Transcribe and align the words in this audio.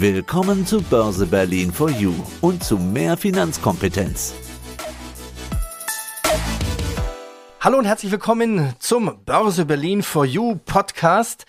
Willkommen 0.00 0.64
zu 0.64 0.80
Börse 0.80 1.26
Berlin 1.26 1.72
for 1.72 1.90
You 1.90 2.14
und 2.40 2.62
zu 2.62 2.78
mehr 2.78 3.16
Finanzkompetenz. 3.16 4.32
Hallo 7.58 7.78
und 7.78 7.84
herzlich 7.84 8.12
willkommen 8.12 8.74
zum 8.78 9.24
Börse 9.24 9.64
Berlin 9.64 10.04
for 10.04 10.24
You 10.24 10.54
Podcast. 10.64 11.46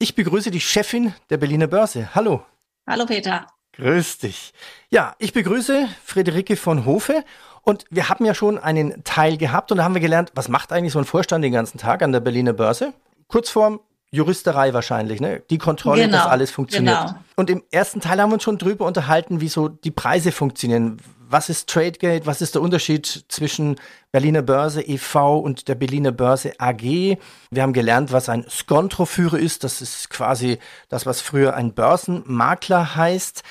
Ich 0.00 0.16
begrüße 0.16 0.50
die 0.50 0.58
Chefin 0.58 1.14
der 1.30 1.36
Berliner 1.36 1.68
Börse. 1.68 2.12
Hallo. 2.12 2.42
Hallo 2.88 3.06
Peter. 3.06 3.46
Grüß 3.74 4.18
dich. 4.18 4.52
Ja, 4.90 5.14
ich 5.20 5.32
begrüße 5.32 5.86
Friederike 6.04 6.56
von 6.56 6.86
Hofe 6.86 7.22
und 7.62 7.84
wir 7.90 8.08
haben 8.08 8.24
ja 8.24 8.34
schon 8.34 8.58
einen 8.58 9.04
Teil 9.04 9.36
gehabt 9.36 9.70
und 9.70 9.78
da 9.78 9.84
haben 9.84 9.94
wir 9.94 10.00
gelernt, 10.00 10.32
was 10.34 10.48
macht 10.48 10.72
eigentlich 10.72 10.92
so 10.92 10.98
ein 10.98 11.04
Vorstand 11.04 11.44
den 11.44 11.52
ganzen 11.52 11.78
Tag 11.78 12.02
an 12.02 12.10
der 12.10 12.18
Berliner 12.18 12.52
Börse? 12.52 12.94
Kurzform, 13.28 13.78
Juristerei 14.16 14.72
wahrscheinlich, 14.72 15.20
ne? 15.20 15.42
Die 15.50 15.58
Kontrolle, 15.58 16.02
genau, 16.02 16.16
dass 16.16 16.26
alles 16.26 16.50
funktioniert. 16.50 17.06
Genau. 17.06 17.18
Und 17.36 17.50
im 17.50 17.62
ersten 17.70 18.00
Teil 18.00 18.20
haben 18.20 18.30
wir 18.30 18.34
uns 18.34 18.42
schon 18.42 18.58
drüber 18.58 18.86
unterhalten, 18.86 19.40
wie 19.40 19.48
so 19.48 19.68
die 19.68 19.90
Preise 19.90 20.32
funktionieren. 20.32 20.96
Was 21.28 21.48
ist 21.48 21.68
Tradegate? 21.68 22.24
Was 22.24 22.40
ist 22.40 22.54
der 22.54 22.62
Unterschied 22.62 23.26
zwischen 23.28 23.76
Berliner 24.12 24.42
Börse 24.42 24.80
e.V. 24.80 25.38
und 25.38 25.68
der 25.68 25.74
Berliner 25.74 26.12
Börse 26.12 26.54
AG? 26.58 26.80
Wir 26.80 27.62
haben 27.62 27.72
gelernt, 27.72 28.12
was 28.12 28.28
ein 28.28 28.46
Skontroführer 28.48 29.38
ist. 29.38 29.64
Das 29.64 29.82
ist 29.82 30.08
quasi 30.08 30.58
das, 30.88 31.04
was 31.04 31.20
früher 31.20 31.54
ein 31.54 31.74
Börsenmakler 31.74 32.96
heißt. 32.96 33.42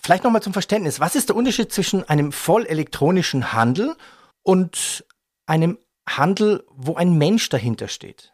Vielleicht 0.00 0.24
nochmal 0.24 0.42
zum 0.42 0.52
Verständnis. 0.52 1.00
Was 1.00 1.16
ist 1.16 1.28
der 1.28 1.36
Unterschied 1.36 1.72
zwischen 1.72 2.08
einem 2.08 2.32
voll 2.32 2.66
elektronischen 2.66 3.52
Handel 3.52 3.94
und 4.42 5.04
einem 5.46 5.78
Handel, 6.08 6.64
wo 6.70 6.94
ein 6.94 7.18
Mensch 7.18 7.48
dahinter 7.50 7.88
steht? 7.88 8.32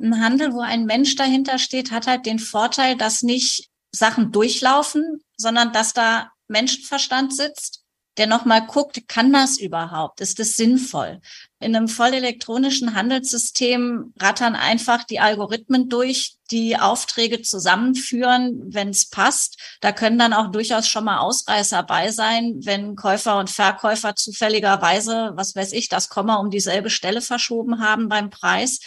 Ein 0.00 0.22
Handel, 0.22 0.52
wo 0.52 0.60
ein 0.60 0.84
Mensch 0.84 1.16
dahinter 1.16 1.58
steht, 1.58 1.90
hat 1.90 2.06
halt 2.06 2.26
den 2.26 2.38
Vorteil, 2.38 2.96
dass 2.96 3.22
nicht 3.22 3.68
Sachen 3.92 4.32
durchlaufen, 4.32 5.22
sondern 5.36 5.72
dass 5.72 5.92
da 5.92 6.30
Menschenverstand 6.48 7.34
sitzt, 7.34 7.84
der 8.18 8.26
nochmal 8.26 8.66
guckt, 8.66 9.06
kann 9.08 9.32
das 9.32 9.58
überhaupt? 9.58 10.20
Ist 10.20 10.40
das 10.40 10.56
sinnvoll? 10.56 11.20
In 11.60 11.74
einem 11.74 11.86
voll 11.86 12.14
elektronischen 12.14 12.94
Handelssystem 12.94 14.12
rattern 14.20 14.56
einfach 14.56 15.04
die 15.04 15.20
Algorithmen 15.20 15.88
durch, 15.88 16.36
die 16.50 16.76
Aufträge 16.76 17.42
zusammenführen, 17.42 18.74
wenn 18.74 18.88
es 18.88 19.08
passt. 19.08 19.58
Da 19.80 19.92
können 19.92 20.18
dann 20.18 20.32
auch 20.32 20.50
durchaus 20.50 20.88
schon 20.88 21.04
mal 21.04 21.18
Ausreißer 21.18 21.82
bei 21.84 22.10
sein, 22.10 22.58
wenn 22.64 22.96
Käufer 22.96 23.38
und 23.38 23.50
Verkäufer 23.50 24.16
zufälligerweise, 24.16 25.32
was 25.34 25.54
weiß 25.54 25.72
ich, 25.72 25.88
das 25.88 26.08
Komma 26.08 26.36
um 26.36 26.50
dieselbe 26.50 26.90
Stelle 26.90 27.20
verschoben 27.20 27.80
haben 27.80 28.08
beim 28.08 28.30
Preis 28.30 28.80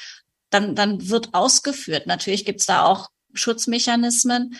dann, 0.51 0.75
dann 0.75 1.09
wird 1.09 1.33
ausgeführt. 1.33 2.05
Natürlich 2.05 2.45
gibt's 2.45 2.67
da 2.67 2.85
auch 2.85 3.09
Schutzmechanismen. 3.33 4.57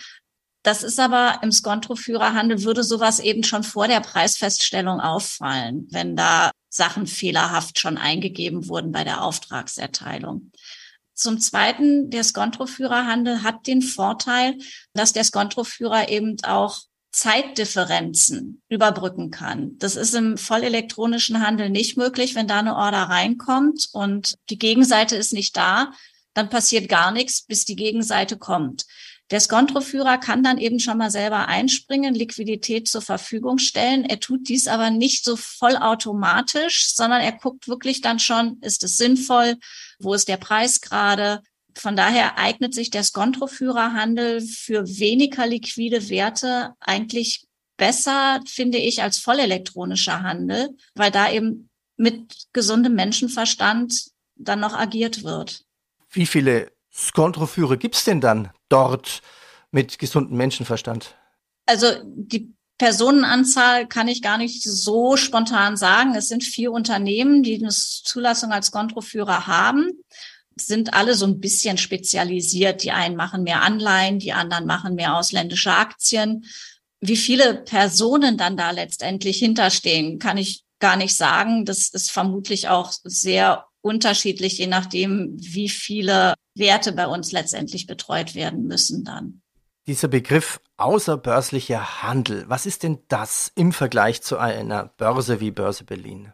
Das 0.62 0.82
ist 0.82 0.98
aber 0.98 1.40
im 1.42 1.52
Skontroführerhandel 1.52 2.62
würde 2.62 2.84
sowas 2.84 3.20
eben 3.20 3.42
schon 3.42 3.62
vor 3.62 3.88
der 3.88 4.00
Preisfeststellung 4.00 5.00
auffallen, 5.00 5.88
wenn 5.90 6.16
da 6.16 6.50
Sachen 6.68 7.06
fehlerhaft 7.06 7.78
schon 7.78 7.98
eingegeben 7.98 8.68
wurden 8.68 8.92
bei 8.92 9.04
der 9.04 9.22
Auftragserteilung. 9.22 10.52
Zum 11.14 11.40
Zweiten, 11.40 12.10
der 12.10 12.24
Skontroführerhandel 12.24 13.42
hat 13.42 13.66
den 13.66 13.82
Vorteil, 13.82 14.56
dass 14.94 15.12
der 15.12 15.24
Skontroführer 15.24 16.08
eben 16.08 16.36
auch 16.44 16.80
Zeitdifferenzen 17.12 18.62
überbrücken 18.68 19.30
kann. 19.30 19.78
Das 19.78 19.96
ist 19.96 20.14
im 20.14 20.38
vollelektronischen 20.38 21.46
Handel 21.46 21.68
nicht 21.68 21.96
möglich, 21.96 22.34
wenn 22.34 22.48
da 22.48 22.58
eine 22.58 22.74
Order 22.74 23.02
reinkommt 23.02 23.88
und 23.92 24.34
die 24.50 24.58
Gegenseite 24.58 25.16
ist 25.16 25.32
nicht 25.32 25.56
da, 25.56 25.92
dann 26.34 26.48
passiert 26.48 26.88
gar 26.88 27.10
nichts, 27.12 27.42
bis 27.42 27.66
die 27.66 27.76
Gegenseite 27.76 28.38
kommt. 28.38 28.86
Der 29.30 29.40
Skontroführer 29.40 30.18
kann 30.18 30.42
dann 30.42 30.58
eben 30.58 30.78
schon 30.78 30.98
mal 30.98 31.10
selber 31.10 31.48
einspringen, 31.48 32.14
Liquidität 32.14 32.86
zur 32.88 33.00
Verfügung 33.00 33.56
stellen. 33.58 34.04
Er 34.04 34.20
tut 34.20 34.48
dies 34.48 34.66
aber 34.66 34.90
nicht 34.90 35.24
so 35.24 35.36
vollautomatisch, 35.36 36.94
sondern 36.94 37.22
er 37.22 37.32
guckt 37.32 37.66
wirklich 37.66 38.02
dann 38.02 38.18
schon, 38.18 38.58
ist 38.60 38.84
es 38.84 38.98
sinnvoll? 38.98 39.56
Wo 39.98 40.12
ist 40.12 40.28
der 40.28 40.36
Preis 40.36 40.82
gerade? 40.82 41.42
Von 41.74 41.96
daher 41.96 42.38
eignet 42.38 42.74
sich 42.74 42.90
der 42.90 43.02
Skontroführerhandel 43.02 44.40
für 44.40 44.86
weniger 44.86 45.46
liquide 45.46 46.08
Werte 46.08 46.74
eigentlich 46.80 47.46
besser, 47.76 48.40
finde 48.46 48.78
ich, 48.78 49.02
als 49.02 49.18
vollelektronischer 49.18 50.22
Handel, 50.22 50.76
weil 50.94 51.10
da 51.10 51.30
eben 51.30 51.68
mit 51.96 52.46
gesundem 52.52 52.94
Menschenverstand 52.94 54.10
dann 54.36 54.60
noch 54.60 54.74
agiert 54.74 55.24
wird. 55.24 55.64
Wie 56.10 56.26
viele 56.26 56.72
Skontroführer 56.92 57.76
gibt 57.76 57.96
es 57.96 58.04
denn 58.04 58.20
dann 58.20 58.50
dort 58.68 59.22
mit 59.70 59.98
gesundem 59.98 60.36
Menschenverstand? 60.36 61.16
Also 61.66 61.86
die 62.04 62.54
Personenanzahl 62.78 63.86
kann 63.86 64.08
ich 64.08 64.22
gar 64.22 64.38
nicht 64.38 64.62
so 64.62 65.16
spontan 65.16 65.76
sagen. 65.76 66.14
Es 66.14 66.28
sind 66.28 66.42
vier 66.42 66.72
Unternehmen, 66.72 67.42
die 67.42 67.54
eine 67.54 67.70
Zulassung 67.70 68.52
als 68.52 68.66
Skontroführer 68.66 69.46
haben 69.46 69.90
sind 70.56 70.94
alle 70.94 71.14
so 71.14 71.26
ein 71.26 71.40
bisschen 71.40 71.78
spezialisiert. 71.78 72.82
Die 72.82 72.92
einen 72.92 73.16
machen 73.16 73.42
mehr 73.42 73.62
Anleihen, 73.62 74.18
die 74.18 74.32
anderen 74.32 74.66
machen 74.66 74.94
mehr 74.94 75.16
ausländische 75.16 75.72
Aktien. 75.72 76.44
Wie 77.00 77.16
viele 77.16 77.54
Personen 77.54 78.36
dann 78.36 78.56
da 78.56 78.70
letztendlich 78.70 79.38
hinterstehen, 79.38 80.18
kann 80.18 80.36
ich 80.36 80.64
gar 80.78 80.96
nicht 80.96 81.16
sagen. 81.16 81.64
Das 81.64 81.88
ist 81.88 82.10
vermutlich 82.10 82.68
auch 82.68 82.92
sehr 83.04 83.66
unterschiedlich, 83.80 84.58
je 84.58 84.66
nachdem, 84.66 85.34
wie 85.38 85.68
viele 85.68 86.34
Werte 86.54 86.92
bei 86.92 87.06
uns 87.06 87.32
letztendlich 87.32 87.86
betreut 87.86 88.34
werden 88.34 88.66
müssen 88.66 89.04
dann. 89.04 89.42
Dieser 89.86 90.08
Begriff 90.08 90.60
außerbörslicher 90.76 92.02
Handel, 92.02 92.44
was 92.48 92.66
ist 92.66 92.84
denn 92.84 93.00
das 93.08 93.50
im 93.56 93.72
Vergleich 93.72 94.22
zu 94.22 94.38
einer 94.38 94.86
Börse 94.96 95.40
wie 95.40 95.50
Börse 95.50 95.84
Berlin? 95.84 96.32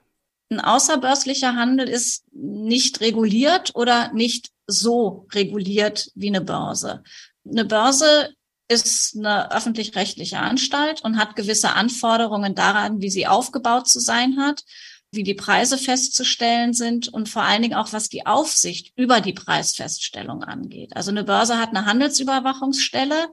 Ein 0.50 0.60
außerbörslicher 0.60 1.56
Handel 1.56 1.88
ist 1.88 2.24
nicht 2.32 3.00
reguliert 3.00 3.74
oder 3.74 4.12
nicht 4.12 4.50
so 4.66 5.26
reguliert 5.32 6.10
wie 6.14 6.28
eine 6.28 6.40
Börse. 6.40 7.02
Eine 7.46 7.64
Börse 7.64 8.34
ist 8.68 9.16
eine 9.16 9.50
öffentlich-rechtliche 9.50 10.38
Anstalt 10.38 11.02
und 11.02 11.18
hat 11.18 11.36
gewisse 11.36 11.72
Anforderungen 11.72 12.54
daran, 12.54 13.00
wie 13.00 13.10
sie 13.10 13.26
aufgebaut 13.26 13.88
zu 13.88 13.98
sein 13.98 14.38
hat, 14.38 14.64
wie 15.10 15.22
die 15.22 15.34
Preise 15.34 15.78
festzustellen 15.78 16.74
sind 16.74 17.08
und 17.08 17.30
vor 17.30 17.42
allen 17.42 17.62
Dingen 17.62 17.74
auch, 17.74 17.92
was 17.92 18.10
die 18.10 18.26
Aufsicht 18.26 18.92
über 18.96 19.22
die 19.22 19.32
Preisfeststellung 19.32 20.44
angeht. 20.44 20.94
Also 20.96 21.10
eine 21.10 21.24
Börse 21.24 21.58
hat 21.58 21.70
eine 21.70 21.86
Handelsüberwachungsstelle, 21.86 23.28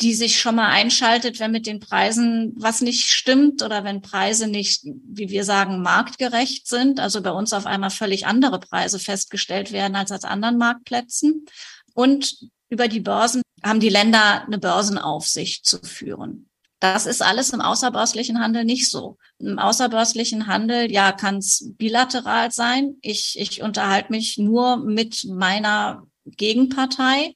die 0.00 0.14
sich 0.14 0.38
schon 0.38 0.56
mal 0.56 0.68
einschaltet, 0.68 1.40
wenn 1.40 1.52
mit 1.52 1.66
den 1.66 1.80
Preisen 1.80 2.52
was 2.56 2.82
nicht 2.82 3.10
stimmt 3.10 3.62
oder 3.62 3.82
wenn 3.82 4.02
Preise 4.02 4.46
nicht, 4.46 4.82
wie 4.84 5.30
wir 5.30 5.44
sagen, 5.44 5.80
marktgerecht 5.80 6.68
sind. 6.68 7.00
Also 7.00 7.22
bei 7.22 7.30
uns 7.30 7.54
auf 7.54 7.64
einmal 7.64 7.90
völlig 7.90 8.26
andere 8.26 8.60
Preise 8.60 8.98
festgestellt 8.98 9.72
werden 9.72 9.96
als 9.96 10.12
als 10.12 10.24
anderen 10.24 10.58
Marktplätzen. 10.58 11.46
Und 11.94 12.36
über 12.68 12.88
die 12.88 13.00
Börsen 13.00 13.40
haben 13.64 13.80
die 13.80 13.88
Länder 13.88 14.44
eine 14.44 14.58
Börsenaufsicht 14.58 15.64
zu 15.64 15.78
führen. 15.82 16.50
Das 16.78 17.06
ist 17.06 17.22
alles 17.22 17.50
im 17.54 17.62
außerbörslichen 17.62 18.38
Handel 18.38 18.64
nicht 18.64 18.90
so. 18.90 19.16
Im 19.38 19.58
außerbörslichen 19.58 20.46
Handel, 20.46 20.92
ja, 20.92 21.12
kann 21.12 21.38
es 21.38 21.72
bilateral 21.78 22.52
sein. 22.52 22.96
Ich, 23.00 23.38
ich 23.38 23.62
unterhalte 23.62 24.12
mich 24.12 24.36
nur 24.36 24.76
mit 24.76 25.24
meiner 25.24 26.06
Gegenpartei 26.26 27.34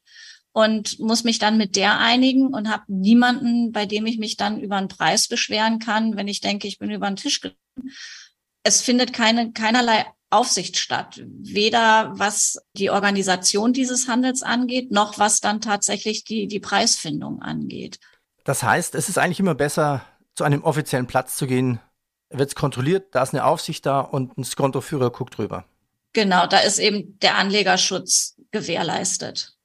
und 0.53 0.99
muss 0.99 1.25
mich 1.25 1.39
dann 1.39 1.57
mit 1.57 1.77
der 1.77 1.99
einigen 1.99 2.53
und 2.53 2.69
habe 2.69 2.83
niemanden, 2.89 3.73
bei 3.73 3.87
dem 3.87 4.07
ich 4.07 4.19
mich 4.19 4.37
dann 4.37 4.61
über 4.61 4.77
einen 4.77 4.89
Preis 4.89 5.29
beschweren 5.29 5.79
kann, 5.79 6.17
wenn 6.17 6.29
ich 6.29 6.41
denke, 6.41 6.67
ich 6.67 6.79
bin 6.79 6.91
über 6.91 7.07
den 7.07 7.17
Tisch. 7.17 7.41
Es 8.63 8.83
findet 8.83 9.13
keine, 9.13 9.53
keinerlei 9.53 10.07
Aufsicht 10.29 10.77
statt, 10.77 11.21
weder 11.27 12.13
was 12.15 12.59
die 12.75 12.91
Organisation 12.91 13.73
dieses 13.73 14.07
Handels 14.09 14.43
angeht, 14.43 14.91
noch 14.93 15.19
was 15.19 15.41
dann 15.41 15.61
tatsächlich 15.61 16.25
die, 16.25 16.47
die 16.47 16.61
Preisfindung 16.61 17.43
angeht. 17.43 17.99
Das 18.45 18.63
heißt, 18.63 18.95
es 18.95 19.09
ist 19.09 19.19
eigentlich 19.19 19.41
immer 19.41 19.55
besser, 19.55 20.05
zu 20.35 20.45
einem 20.45 20.63
offiziellen 20.63 21.07
Platz 21.07 21.37
zu 21.37 21.47
gehen, 21.47 21.81
wird 22.31 22.49
es 22.49 22.55
kontrolliert, 22.55 23.15
da 23.15 23.23
ist 23.23 23.35
eine 23.35 23.45
Aufsicht 23.45 23.85
da 23.87 24.01
und 24.01 24.39
ein 24.39 24.45
Skontoführer 24.45 25.11
guckt 25.11 25.37
drüber. 25.37 25.65
Genau, 26.13 26.47
da 26.47 26.59
ist 26.59 26.79
eben 26.79 27.19
der 27.19 27.37
Anlegerschutz 27.37 28.37
gewährleistet 28.53 29.57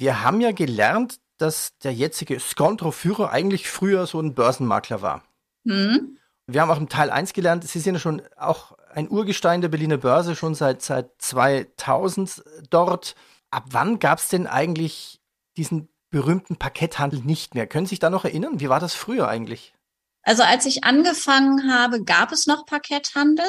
wir 0.00 0.22
haben 0.22 0.40
ja 0.40 0.52
gelernt, 0.52 1.20
dass 1.36 1.76
der 1.78 1.92
jetzige 1.92 2.40
Scontro-Führer 2.40 3.30
eigentlich 3.30 3.68
früher 3.68 4.06
so 4.06 4.18
ein 4.18 4.34
Börsenmakler 4.34 5.02
war. 5.02 5.22
Mhm. 5.64 6.16
Wir 6.46 6.62
haben 6.62 6.70
auch 6.70 6.78
im 6.78 6.88
Teil 6.88 7.10
1 7.10 7.34
gelernt, 7.34 7.64
Sie 7.64 7.78
sind 7.78 7.94
ja 7.94 8.00
schon 8.00 8.22
auch 8.36 8.72
ein 8.92 9.10
Urgestein 9.10 9.60
der 9.60 9.68
Berliner 9.68 9.98
Börse, 9.98 10.34
schon 10.34 10.54
seit, 10.54 10.82
seit 10.82 11.10
2000 11.18 12.42
dort. 12.70 13.14
Ab 13.50 13.64
wann 13.70 13.98
gab 13.98 14.18
es 14.18 14.28
denn 14.28 14.46
eigentlich 14.46 15.20
diesen 15.58 15.88
berühmten 16.08 16.56
Parketthandel 16.56 17.20
nicht 17.20 17.54
mehr? 17.54 17.66
Können 17.66 17.84
Sie 17.84 17.90
sich 17.90 17.98
da 17.98 18.08
noch 18.08 18.24
erinnern? 18.24 18.58
Wie 18.58 18.70
war 18.70 18.80
das 18.80 18.94
früher 18.94 19.28
eigentlich? 19.28 19.74
Also 20.22 20.42
als 20.42 20.64
ich 20.64 20.82
angefangen 20.82 21.70
habe, 21.72 22.04
gab 22.04 22.32
es 22.32 22.46
noch 22.46 22.64
Parketthandel. 22.64 23.46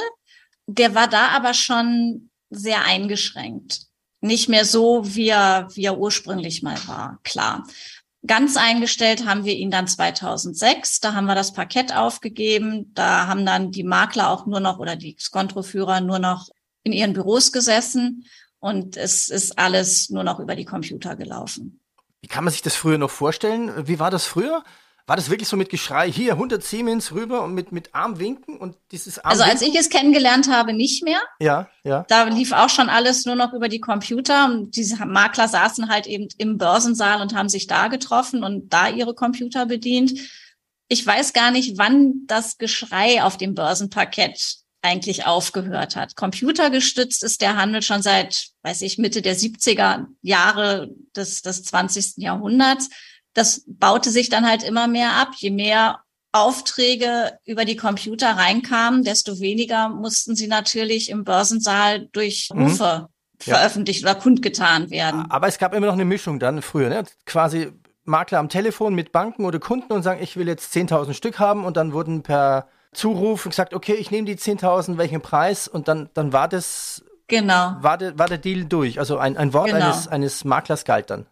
Der 0.67 0.95
war 0.95 1.07
da 1.07 1.29
aber 1.29 1.53
schon 1.53 2.29
sehr 2.49 2.83
eingeschränkt 2.83 3.90
nicht 4.21 4.49
mehr 4.49 4.65
so, 4.65 5.01
wie 5.03 5.29
er, 5.29 5.67
wie 5.73 5.85
er 5.85 5.97
ursprünglich 5.97 6.63
mal 6.63 6.77
war, 6.87 7.19
klar. 7.23 7.67
Ganz 8.25 8.55
eingestellt 8.55 9.25
haben 9.25 9.45
wir 9.45 9.55
ihn 9.55 9.71
dann 9.71 9.87
2006. 9.87 10.99
Da 10.99 11.15
haben 11.15 11.25
wir 11.25 11.33
das 11.33 11.53
Parkett 11.53 11.95
aufgegeben. 11.95 12.93
Da 12.93 13.25
haben 13.25 13.47
dann 13.47 13.71
die 13.71 13.83
Makler 13.83 14.29
auch 14.29 14.45
nur 14.45 14.59
noch 14.59 14.77
oder 14.77 14.95
die 14.95 15.17
Skontroführer 15.19 16.01
nur 16.01 16.19
noch 16.19 16.49
in 16.83 16.93
ihren 16.93 17.13
Büros 17.13 17.51
gesessen 17.51 18.25
und 18.59 18.95
es 18.95 19.29
ist 19.29 19.57
alles 19.57 20.09
nur 20.11 20.23
noch 20.23 20.39
über 20.39 20.55
die 20.55 20.65
Computer 20.65 21.15
gelaufen. 21.15 21.79
Wie 22.21 22.27
kann 22.27 22.43
man 22.43 22.51
sich 22.51 22.61
das 22.61 22.75
früher 22.75 22.99
noch 22.99 23.09
vorstellen? 23.09 23.87
Wie 23.87 23.99
war 23.99 24.11
das 24.11 24.25
früher? 24.25 24.63
War 25.07 25.15
das 25.15 25.29
wirklich 25.29 25.49
so 25.49 25.57
mit 25.57 25.69
Geschrei, 25.69 26.11
hier 26.11 26.33
100 26.33 26.63
Siemens 26.63 27.11
rüber 27.11 27.43
und 27.43 27.53
mit, 27.53 27.71
mit 27.71 27.93
Armwinken 27.93 28.57
und 28.57 28.75
dieses 28.91 29.19
Armwinken? 29.19 29.41
Also 29.41 29.51
als 29.51 29.61
ich 29.61 29.77
es 29.77 29.89
kennengelernt 29.89 30.49
habe, 30.49 30.73
nicht 30.73 31.03
mehr. 31.03 31.21
Ja, 31.39 31.69
ja. 31.83 32.05
Da 32.07 32.23
lief 32.23 32.51
auch 32.51 32.69
schon 32.69 32.89
alles 32.89 33.25
nur 33.25 33.35
noch 33.35 33.53
über 33.53 33.67
die 33.67 33.79
Computer 33.79 34.45
und 34.45 34.75
diese 34.75 35.05
Makler 35.05 35.47
saßen 35.47 35.89
halt 35.89 36.07
eben 36.07 36.27
im 36.37 36.57
Börsensaal 36.57 37.21
und 37.21 37.35
haben 37.35 37.49
sich 37.49 37.67
da 37.67 37.87
getroffen 37.87 38.43
und 38.43 38.71
da 38.71 38.89
ihre 38.89 39.13
Computer 39.13 39.65
bedient. 39.65 40.13
Ich 40.87 41.05
weiß 41.05 41.33
gar 41.33 41.51
nicht, 41.51 41.77
wann 41.77 42.25
das 42.27 42.57
Geschrei 42.57 43.23
auf 43.23 43.37
dem 43.37 43.55
Börsenparkett 43.55 44.61
eigentlich 44.81 45.25
aufgehört 45.25 45.95
hat. 45.95 46.15
Computergestützt 46.15 47.23
ist 47.23 47.41
der 47.41 47.55
Handel 47.55 47.81
schon 47.81 48.01
seit, 48.01 48.47
weiß 48.63 48.81
ich, 48.81 48.97
Mitte 48.97 49.21
der 49.21 49.35
70er 49.35 50.05
Jahre 50.21 50.89
des, 51.15 51.41
des 51.41 51.63
20. 51.63 52.17
Jahrhunderts 52.17 52.89
das 53.33 53.63
baute 53.67 54.09
sich 54.09 54.29
dann 54.29 54.47
halt 54.47 54.63
immer 54.63 54.87
mehr 54.87 55.13
ab. 55.13 55.29
Je 55.37 55.51
mehr 55.51 56.01
Aufträge 56.31 57.37
über 57.45 57.65
die 57.65 57.75
Computer 57.75 58.31
reinkamen, 58.37 59.03
desto 59.03 59.39
weniger 59.39 59.89
mussten 59.89 60.35
sie 60.35 60.47
natürlich 60.47 61.09
im 61.09 61.23
Börsensaal 61.23 62.07
durch 62.11 62.49
mhm. 62.53 62.63
Rufe 62.63 63.07
mhm. 63.07 63.43
veröffentlicht 63.43 64.03
ja. 64.03 64.11
oder 64.11 64.19
kundgetan 64.19 64.89
werden. 64.89 65.29
Aber 65.29 65.47
es 65.47 65.57
gab 65.57 65.73
immer 65.73 65.87
noch 65.87 65.93
eine 65.93 66.05
Mischung 66.05 66.39
dann 66.39 66.61
früher, 66.61 66.89
ne? 66.89 67.03
quasi 67.25 67.71
Makler 68.03 68.39
am 68.39 68.49
Telefon 68.49 68.95
mit 68.95 69.11
Banken 69.11 69.45
oder 69.45 69.59
Kunden 69.59 69.93
und 69.93 70.03
sagen, 70.03 70.23
ich 70.23 70.37
will 70.37 70.47
jetzt 70.47 70.73
10.000 70.73 71.13
Stück 71.13 71.39
haben 71.39 71.65
und 71.65 71.77
dann 71.77 71.93
wurden 71.93 72.23
per 72.23 72.67
Zuruf 72.93 73.43
gesagt, 73.43 73.73
okay, 73.73 73.93
ich 73.93 74.11
nehme 74.11 74.25
die 74.25 74.35
10.000, 74.35 74.97
welchen 74.97 75.21
Preis 75.21 75.67
und 75.67 75.87
dann, 75.87 76.09
dann 76.13 76.33
war 76.33 76.47
das, 76.47 77.03
genau. 77.27 77.75
war, 77.79 77.97
de, 77.97 78.17
war 78.17 78.27
der 78.27 78.37
Deal 78.37 78.65
durch. 78.65 78.99
Also 78.99 79.17
ein, 79.17 79.37
ein 79.37 79.53
Wort 79.53 79.67
genau. 79.67 79.85
eines, 79.85 80.07
eines 80.07 80.43
Maklers 80.45 80.83
galt 80.85 81.09
dann 81.09 81.25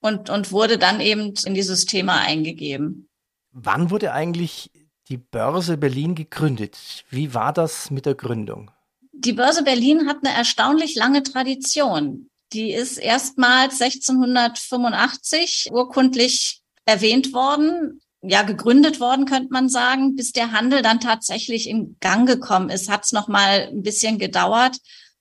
und, 0.00 0.30
und 0.30 0.52
wurde 0.52 0.78
dann 0.78 1.00
eben 1.00 1.34
in 1.44 1.54
dieses 1.54 1.86
Thema 1.86 2.20
eingegeben. 2.20 3.08
Wann 3.52 3.90
wurde 3.90 4.12
eigentlich 4.12 4.70
die 5.08 5.16
Börse 5.16 5.76
Berlin 5.76 6.14
gegründet? 6.14 7.04
Wie 7.10 7.34
war 7.34 7.52
das 7.52 7.90
mit 7.90 8.06
der 8.06 8.14
Gründung? 8.14 8.70
Die 9.12 9.32
Börse 9.32 9.62
Berlin 9.62 10.06
hat 10.06 10.18
eine 10.22 10.34
erstaunlich 10.34 10.94
lange 10.94 11.22
Tradition. 11.22 12.28
Die 12.52 12.72
ist 12.72 12.98
erstmals 12.98 13.80
1685 13.80 15.70
urkundlich 15.72 16.60
erwähnt 16.84 17.32
worden, 17.32 18.00
ja 18.22 18.42
gegründet 18.42 19.00
worden, 19.00 19.24
könnte 19.24 19.52
man 19.52 19.68
sagen. 19.68 20.16
Bis 20.16 20.32
der 20.32 20.52
Handel 20.52 20.82
dann 20.82 21.00
tatsächlich 21.00 21.68
in 21.68 21.96
Gang 22.00 22.28
gekommen 22.28 22.68
ist, 22.68 22.90
hat 22.90 23.04
es 23.04 23.12
noch 23.12 23.28
mal 23.28 23.68
ein 23.68 23.82
bisschen 23.82 24.18
gedauert. 24.18 24.76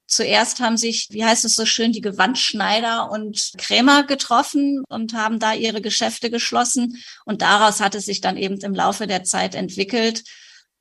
Zuerst 0.07 0.59
haben 0.59 0.77
sich, 0.77 1.07
wie 1.11 1.25
heißt 1.25 1.45
es 1.45 1.55
so 1.55 1.65
schön, 1.65 1.91
die 1.91 2.01
Gewandschneider 2.01 3.09
und 3.11 3.53
Krämer 3.57 4.03
getroffen 4.03 4.83
und 4.87 5.13
haben 5.13 5.39
da 5.39 5.53
ihre 5.53 5.81
Geschäfte 5.81 6.29
geschlossen. 6.29 7.03
Und 7.25 7.41
daraus 7.41 7.81
hat 7.81 7.95
es 7.95 8.05
sich 8.05 8.21
dann 8.21 8.37
eben 8.37 8.57
im 8.59 8.75
Laufe 8.75 9.07
der 9.07 9.23
Zeit 9.23 9.55
entwickelt, 9.55 10.23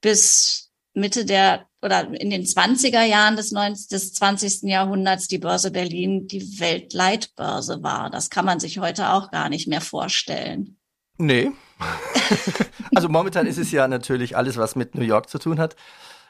bis 0.00 0.70
Mitte 0.92 1.24
der 1.24 1.66
oder 1.80 2.08
in 2.18 2.30
den 2.30 2.44
20er 2.44 3.02
Jahren 3.02 3.36
des, 3.36 3.52
19, 3.52 3.88
des 3.90 4.14
20. 4.14 4.62
Jahrhunderts 4.62 5.28
die 5.28 5.38
Börse 5.38 5.70
Berlin 5.70 6.26
die 6.26 6.58
Weltleitbörse 6.58 7.82
war. 7.82 8.10
Das 8.10 8.30
kann 8.30 8.46
man 8.46 8.58
sich 8.58 8.78
heute 8.78 9.10
auch 9.10 9.30
gar 9.30 9.50
nicht 9.50 9.68
mehr 9.68 9.82
vorstellen. 9.82 10.78
Nee. 11.18 11.50
also 12.94 13.08
momentan 13.08 13.46
ist 13.46 13.58
es 13.58 13.70
ja 13.70 13.86
natürlich 13.86 14.36
alles, 14.36 14.56
was 14.56 14.76
mit 14.76 14.94
New 14.94 15.04
York 15.04 15.28
zu 15.28 15.38
tun 15.38 15.58
hat. 15.58 15.76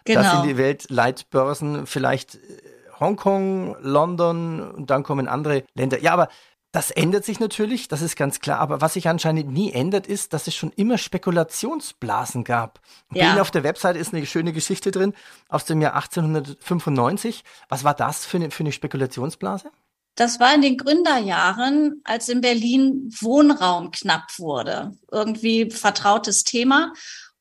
Genau. 0.05 0.23
Das 0.23 0.32
sind 0.32 0.44
die 0.44 0.56
Weltleitbörsen. 0.56 1.87
Vielleicht 1.87 2.38
Hongkong, 3.00 3.76
London 3.81 4.70
und 4.70 4.91
dann 4.91 5.02
kommen 5.02 5.29
andere 5.29 5.64
Länder. 5.75 6.00
Ja, 6.00 6.12
aber 6.12 6.29
das 6.75 6.91
ändert 6.91 7.25
sich 7.25 7.38
natürlich, 7.38 7.87
das 7.87 8.02
ist 8.02 8.17
ganz 8.17 8.41
klar. 8.41 8.58
Aber 8.58 8.81
was 8.81 8.94
sich 8.94 9.08
anscheinend 9.08 9.49
nie 9.49 9.70
ändert, 9.70 10.08
ist, 10.08 10.32
dass 10.32 10.49
es 10.49 10.56
schon 10.56 10.73
immer 10.75 10.99
Spekulationsblasen 10.99 12.43
gab. 12.43 12.81
Ja. 13.12 13.41
auf 13.41 13.52
der 13.52 13.62
Website 13.62 13.96
ist 13.96 14.12
eine 14.12 14.26
schöne 14.26 14.52
Geschichte 14.52 14.91
drin 14.91 15.14
aus 15.49 15.64
dem 15.64 15.81
Jahr 15.81 15.94
1895. 15.94 17.44
Was 17.69 17.85
war 17.85 17.94
das 17.94 18.26
für 18.26 18.38
eine, 18.38 18.50
für 18.50 18.64
eine 18.64 18.73
Spekulationsblase? 18.73 19.70
Das 20.17 20.41
war 20.41 20.52
in 20.52 20.62
den 20.62 20.76
Gründerjahren, 20.76 22.00
als 22.02 22.29
in 22.29 22.41
Berlin 22.41 23.08
Wohnraum 23.20 23.93
knapp 23.93 24.37
wurde. 24.38 24.93
Irgendwie 25.12 25.70
vertrautes 25.70 26.43
Thema. 26.43 26.93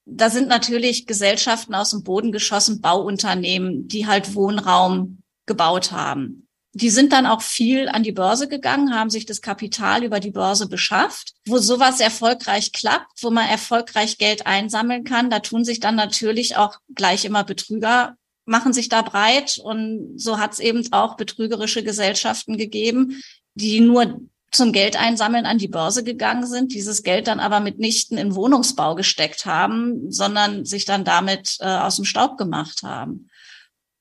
Da 0.05 0.29
sind 0.29 0.47
natürlich 0.47 1.07
Gesellschaften 1.07 1.73
aus 1.73 1.89
dem 1.89 2.03
Boden 2.03 2.31
geschossen, 2.31 2.81
Bauunternehmen, 2.81 3.87
die 3.87 4.05
halt 4.05 4.35
Wohnraum 4.35 5.22
gebaut 5.45 5.91
haben. 5.91 6.47
Die 6.75 6.89
sind 6.89 7.13
dann 7.13 7.27
auch 7.27 7.43
viel 7.43 7.87
an 7.87 8.01
die 8.01 8.11
Börse 8.11 8.47
gegangen, 8.47 8.95
haben 8.95 9.11
sich 9.11 9.27
das 9.27 9.41
Kapital 9.41 10.03
über 10.03 10.19
die 10.19 10.31
Börse 10.31 10.67
beschafft. 10.67 11.33
Wo 11.45 11.59
sowas 11.59 11.99
erfolgreich 11.99 12.71
klappt, 12.71 13.21
wo 13.21 13.29
man 13.29 13.47
erfolgreich 13.47 14.17
Geld 14.17 14.47
einsammeln 14.47 15.03
kann, 15.03 15.29
da 15.29 15.39
tun 15.39 15.63
sich 15.63 15.79
dann 15.79 15.95
natürlich 15.95 16.57
auch 16.57 16.79
gleich 16.95 17.25
immer 17.25 17.43
Betrüger, 17.43 18.15
machen 18.45 18.73
sich 18.73 18.89
da 18.89 19.03
breit. 19.03 19.59
Und 19.63 20.13
so 20.17 20.39
hat 20.39 20.53
es 20.53 20.59
eben 20.59 20.91
auch 20.91 21.15
betrügerische 21.15 21.83
Gesellschaften 21.83 22.57
gegeben, 22.57 23.21
die 23.53 23.79
nur 23.79 24.21
zum 24.53 24.71
Geld 24.71 24.99
einsammeln 24.99 25.45
an 25.45 25.57
die 25.57 25.67
Börse 25.67 26.03
gegangen 26.03 26.45
sind, 26.45 26.73
dieses 26.73 27.03
Geld 27.03 27.27
dann 27.27 27.39
aber 27.39 27.59
mitnichten 27.59 28.17
in 28.17 28.35
Wohnungsbau 28.35 28.95
gesteckt 28.95 29.45
haben, 29.45 30.11
sondern 30.11 30.63
sich 30.65 30.85
dann 30.85 31.03
damit 31.03 31.57
äh, 31.59 31.65
aus 31.65 31.97
dem 31.97 32.05
Staub 32.05 32.37
gemacht 32.37 32.83
haben. 32.83 33.29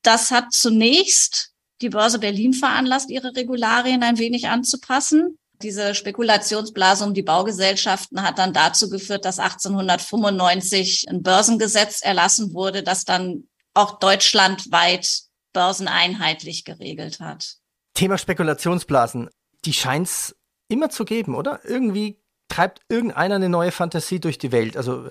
Das 0.03 0.31
hat 0.31 0.53
zunächst 0.53 1.53
die 1.81 1.89
Börse 1.89 2.19
Berlin 2.19 2.53
veranlasst, 2.53 3.11
ihre 3.11 3.35
Regularien 3.35 4.03
ein 4.03 4.19
wenig 4.19 4.49
anzupassen. 4.49 5.39
Diese 5.63 5.95
Spekulationsblase 5.95 7.05
um 7.05 7.15
die 7.15 7.23
Baugesellschaften 7.23 8.23
hat 8.23 8.39
dann 8.39 8.53
dazu 8.53 8.89
geführt, 8.89 9.25
dass 9.25 9.39
1895 9.39 11.07
ein 11.09 11.23
Börsengesetz 11.23 12.03
erlassen 12.03 12.53
wurde, 12.53 12.83
das 12.83 13.05
dann 13.05 13.45
auch 13.75 13.99
deutschlandweit 13.99 15.23
börseneinheitlich 15.53 16.65
geregelt 16.65 17.21
hat. 17.21 17.57
Thema 17.95 18.19
Spekulationsblasen, 18.19 19.29
die 19.65 19.73
scheint 19.73 20.09
es 20.09 20.37
immer 20.69 20.91
zu 20.91 21.05
geben, 21.05 21.35
oder? 21.35 21.61
Irgendwie 21.65 22.21
treibt 22.49 22.81
irgendeiner 22.89 23.37
eine 23.37 23.49
neue 23.49 23.71
Fantasie 23.71 24.19
durch 24.19 24.39
die 24.39 24.53
Welt. 24.53 24.77
Also 24.77 25.11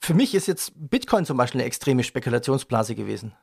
für 0.00 0.14
mich 0.14 0.34
ist 0.34 0.46
jetzt 0.46 0.72
Bitcoin 0.74 1.26
zum 1.26 1.36
Beispiel 1.36 1.60
eine 1.60 1.66
extreme 1.66 2.04
Spekulationsblase 2.04 2.94
gewesen. 2.94 3.34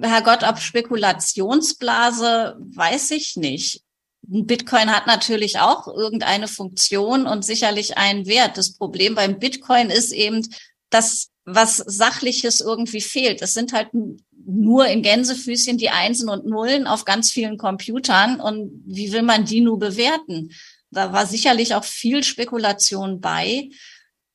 Herrgott, 0.00 0.42
ob 0.42 0.58
Spekulationsblase, 0.58 2.56
weiß 2.58 3.10
ich 3.12 3.36
nicht. 3.36 3.82
Bitcoin 4.22 4.94
hat 4.94 5.06
natürlich 5.06 5.58
auch 5.58 5.86
irgendeine 5.88 6.48
Funktion 6.48 7.26
und 7.26 7.44
sicherlich 7.44 7.96
einen 7.96 8.26
Wert. 8.26 8.58
Das 8.58 8.74
Problem 8.74 9.14
beim 9.14 9.38
Bitcoin 9.38 9.88
ist 9.88 10.12
eben, 10.12 10.46
dass 10.90 11.30
was 11.44 11.78
Sachliches 11.78 12.60
irgendwie 12.60 13.00
fehlt. 13.00 13.40
Es 13.40 13.54
sind 13.54 13.72
halt 13.72 13.88
nur 14.44 14.86
in 14.86 15.02
Gänsefüßchen 15.02 15.78
die 15.78 15.88
Einsen 15.88 16.28
und 16.28 16.44
Nullen 16.44 16.86
auf 16.86 17.06
ganz 17.06 17.30
vielen 17.30 17.56
Computern. 17.56 18.40
Und 18.40 18.82
wie 18.86 19.12
will 19.12 19.22
man 19.22 19.46
die 19.46 19.62
nur 19.62 19.78
bewerten? 19.78 20.50
Da 20.90 21.12
war 21.12 21.26
sicherlich 21.26 21.74
auch 21.74 21.84
viel 21.84 22.22
Spekulation 22.22 23.20
bei, 23.20 23.70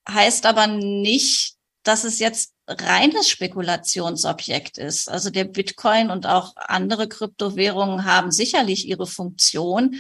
heißt 0.08 0.46
aber 0.46 0.68
nicht, 0.68 1.56
dass 1.84 2.04
es 2.04 2.20
jetzt 2.20 2.53
reines 2.68 3.30
Spekulationsobjekt 3.30 4.78
ist. 4.78 5.10
Also 5.10 5.30
der 5.30 5.46
Bitcoin 5.46 6.10
und 6.10 6.26
auch 6.26 6.54
andere 6.56 7.08
Kryptowährungen 7.08 8.06
haben 8.06 8.32
sicherlich 8.32 8.88
ihre 8.88 9.08
Funktion 9.08 9.96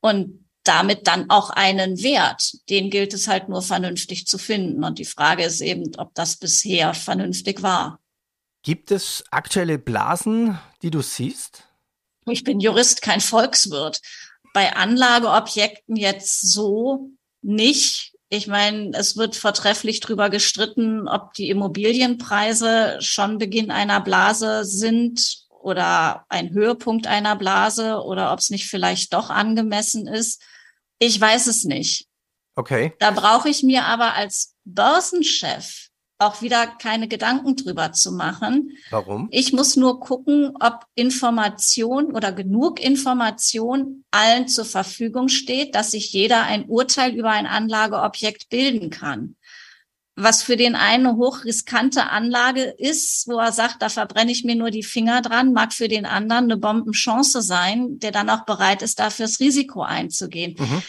und 0.00 0.44
damit 0.64 1.06
dann 1.06 1.30
auch 1.30 1.50
einen 1.50 2.02
Wert. 2.02 2.68
Den 2.68 2.90
gilt 2.90 3.14
es 3.14 3.26
halt 3.28 3.48
nur 3.48 3.62
vernünftig 3.62 4.26
zu 4.26 4.38
finden. 4.38 4.84
Und 4.84 4.98
die 4.98 5.04
Frage 5.04 5.44
ist 5.44 5.60
eben, 5.60 5.90
ob 5.96 6.14
das 6.14 6.36
bisher 6.36 6.94
vernünftig 6.94 7.62
war. 7.62 7.98
Gibt 8.62 8.92
es 8.92 9.24
aktuelle 9.30 9.78
Blasen, 9.78 10.58
die 10.82 10.90
du 10.90 11.02
siehst? 11.02 11.64
Ich 12.26 12.44
bin 12.44 12.60
Jurist, 12.60 13.02
kein 13.02 13.20
Volkswirt. 13.20 14.00
Bei 14.54 14.76
Anlageobjekten 14.76 15.96
jetzt 15.96 16.40
so 16.42 17.10
nicht. 17.40 18.11
Ich 18.34 18.46
meine, 18.46 18.96
es 18.96 19.18
wird 19.18 19.36
vortrefflich 19.36 20.00
drüber 20.00 20.30
gestritten, 20.30 21.06
ob 21.06 21.34
die 21.34 21.50
Immobilienpreise 21.50 22.96
schon 23.00 23.36
Beginn 23.36 23.70
einer 23.70 24.00
Blase 24.00 24.64
sind 24.64 25.44
oder 25.50 26.24
ein 26.30 26.54
Höhepunkt 26.54 27.06
einer 27.06 27.36
Blase 27.36 28.02
oder 28.02 28.32
ob 28.32 28.38
es 28.38 28.48
nicht 28.48 28.70
vielleicht 28.70 29.12
doch 29.12 29.28
angemessen 29.28 30.06
ist. 30.06 30.42
Ich 30.98 31.20
weiß 31.20 31.46
es 31.46 31.64
nicht. 31.64 32.06
Okay. 32.54 32.94
Da 33.00 33.10
brauche 33.10 33.50
ich 33.50 33.62
mir 33.62 33.84
aber 33.84 34.14
als 34.14 34.54
Börsenchef 34.64 35.88
auch 36.22 36.42
wieder 36.42 36.66
keine 36.66 37.08
Gedanken 37.08 37.56
drüber 37.56 37.92
zu 37.92 38.12
machen. 38.12 38.76
Warum? 38.90 39.28
Ich 39.30 39.52
muss 39.52 39.76
nur 39.76 40.00
gucken, 40.00 40.52
ob 40.60 40.86
Information 40.94 42.12
oder 42.12 42.32
genug 42.32 42.80
Information 42.80 44.04
allen 44.10 44.48
zur 44.48 44.64
Verfügung 44.64 45.28
steht, 45.28 45.74
dass 45.74 45.90
sich 45.92 46.12
jeder 46.12 46.42
ein 46.44 46.66
Urteil 46.66 47.14
über 47.14 47.30
ein 47.30 47.46
Anlageobjekt 47.46 48.48
bilden 48.48 48.90
kann. 48.90 49.36
Was 50.14 50.42
für 50.42 50.56
den 50.56 50.74
einen 50.74 51.06
eine 51.06 51.16
hochriskante 51.16 52.10
Anlage 52.10 52.64
ist, 52.64 53.26
wo 53.28 53.38
er 53.38 53.50
sagt, 53.50 53.80
da 53.80 53.88
verbrenne 53.88 54.30
ich 54.30 54.44
mir 54.44 54.54
nur 54.54 54.70
die 54.70 54.82
Finger 54.82 55.22
dran, 55.22 55.54
mag 55.54 55.72
für 55.72 55.88
den 55.88 56.04
anderen 56.04 56.44
eine 56.44 56.58
Bombenchance 56.58 57.40
sein, 57.40 57.98
der 57.98 58.12
dann 58.12 58.28
auch 58.28 58.44
bereit 58.44 58.82
ist, 58.82 58.98
dafür 58.98 59.24
das 59.24 59.40
Risiko 59.40 59.82
einzugehen. 59.82 60.54
Mhm. 60.58 60.82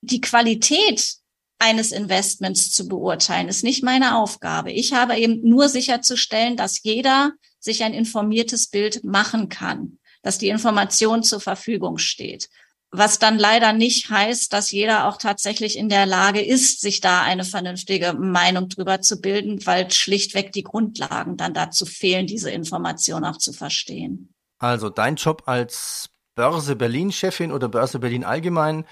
Die 0.00 0.20
Qualität 0.20 1.17
eines 1.58 1.92
Investments 1.92 2.72
zu 2.72 2.88
beurteilen, 2.88 3.48
ist 3.48 3.64
nicht 3.64 3.82
meine 3.82 4.16
Aufgabe. 4.16 4.70
Ich 4.70 4.92
habe 4.92 5.16
eben 5.16 5.40
nur 5.48 5.68
sicherzustellen, 5.68 6.56
dass 6.56 6.82
jeder 6.82 7.32
sich 7.58 7.82
ein 7.82 7.94
informiertes 7.94 8.68
Bild 8.68 9.04
machen 9.04 9.48
kann, 9.48 9.98
dass 10.22 10.38
die 10.38 10.48
Information 10.48 11.22
zur 11.22 11.40
Verfügung 11.40 11.98
steht. 11.98 12.48
Was 12.90 13.18
dann 13.18 13.38
leider 13.38 13.74
nicht 13.74 14.08
heißt, 14.08 14.52
dass 14.52 14.70
jeder 14.70 15.08
auch 15.08 15.18
tatsächlich 15.18 15.76
in 15.76 15.90
der 15.90 16.06
Lage 16.06 16.40
ist, 16.40 16.80
sich 16.80 17.00
da 17.02 17.22
eine 17.22 17.44
vernünftige 17.44 18.14
Meinung 18.14 18.70
drüber 18.70 19.02
zu 19.02 19.20
bilden, 19.20 19.66
weil 19.66 19.90
schlichtweg 19.90 20.52
die 20.52 20.62
Grundlagen 20.62 21.36
dann 21.36 21.52
dazu 21.52 21.84
fehlen, 21.84 22.26
diese 22.26 22.50
Information 22.50 23.24
auch 23.24 23.36
zu 23.36 23.52
verstehen. 23.52 24.32
Also 24.58 24.88
dein 24.88 25.16
Job 25.16 25.42
als 25.46 26.08
Börse 26.34 26.76
Berlin-Chefin 26.76 27.52
oder 27.52 27.68
Börse 27.68 27.98
Berlin 27.98 28.24
allgemein 28.24 28.86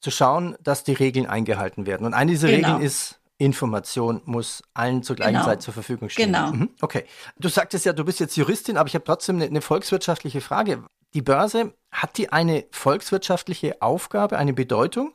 zu 0.00 0.10
schauen, 0.10 0.56
dass 0.62 0.84
die 0.84 0.92
Regeln 0.92 1.26
eingehalten 1.26 1.86
werden. 1.86 2.06
Und 2.06 2.14
eine 2.14 2.32
dieser 2.32 2.48
genau. 2.48 2.68
Regeln 2.68 2.82
ist, 2.82 3.20
Information 3.40 4.20
muss 4.26 4.62
allen 4.74 5.02
zur 5.02 5.16
gleichen 5.16 5.32
genau. 5.32 5.46
Zeit 5.46 5.62
zur 5.62 5.72
Verfügung 5.72 6.10
stehen. 6.10 6.26
Genau. 6.26 6.52
Mhm. 6.52 6.70
Okay. 6.82 7.04
Du 7.38 7.48
sagtest 7.48 7.86
ja, 7.86 7.94
du 7.94 8.04
bist 8.04 8.20
jetzt 8.20 8.36
Juristin, 8.36 8.76
aber 8.76 8.86
ich 8.86 8.94
habe 8.94 9.04
trotzdem 9.04 9.36
eine, 9.36 9.46
eine 9.46 9.62
volkswirtschaftliche 9.62 10.42
Frage. 10.42 10.84
Die 11.14 11.22
Börse, 11.22 11.74
hat 11.90 12.18
die 12.18 12.32
eine 12.32 12.66
volkswirtschaftliche 12.70 13.80
Aufgabe, 13.80 14.36
eine 14.36 14.52
Bedeutung? 14.52 15.14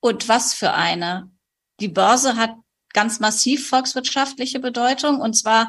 Und 0.00 0.28
was 0.28 0.54
für 0.54 0.72
eine? 0.72 1.30
Die 1.80 1.88
Börse 1.88 2.36
hat 2.36 2.54
ganz 2.94 3.20
massiv 3.20 3.68
volkswirtschaftliche 3.68 4.58
Bedeutung. 4.58 5.20
Und 5.20 5.34
zwar 5.34 5.68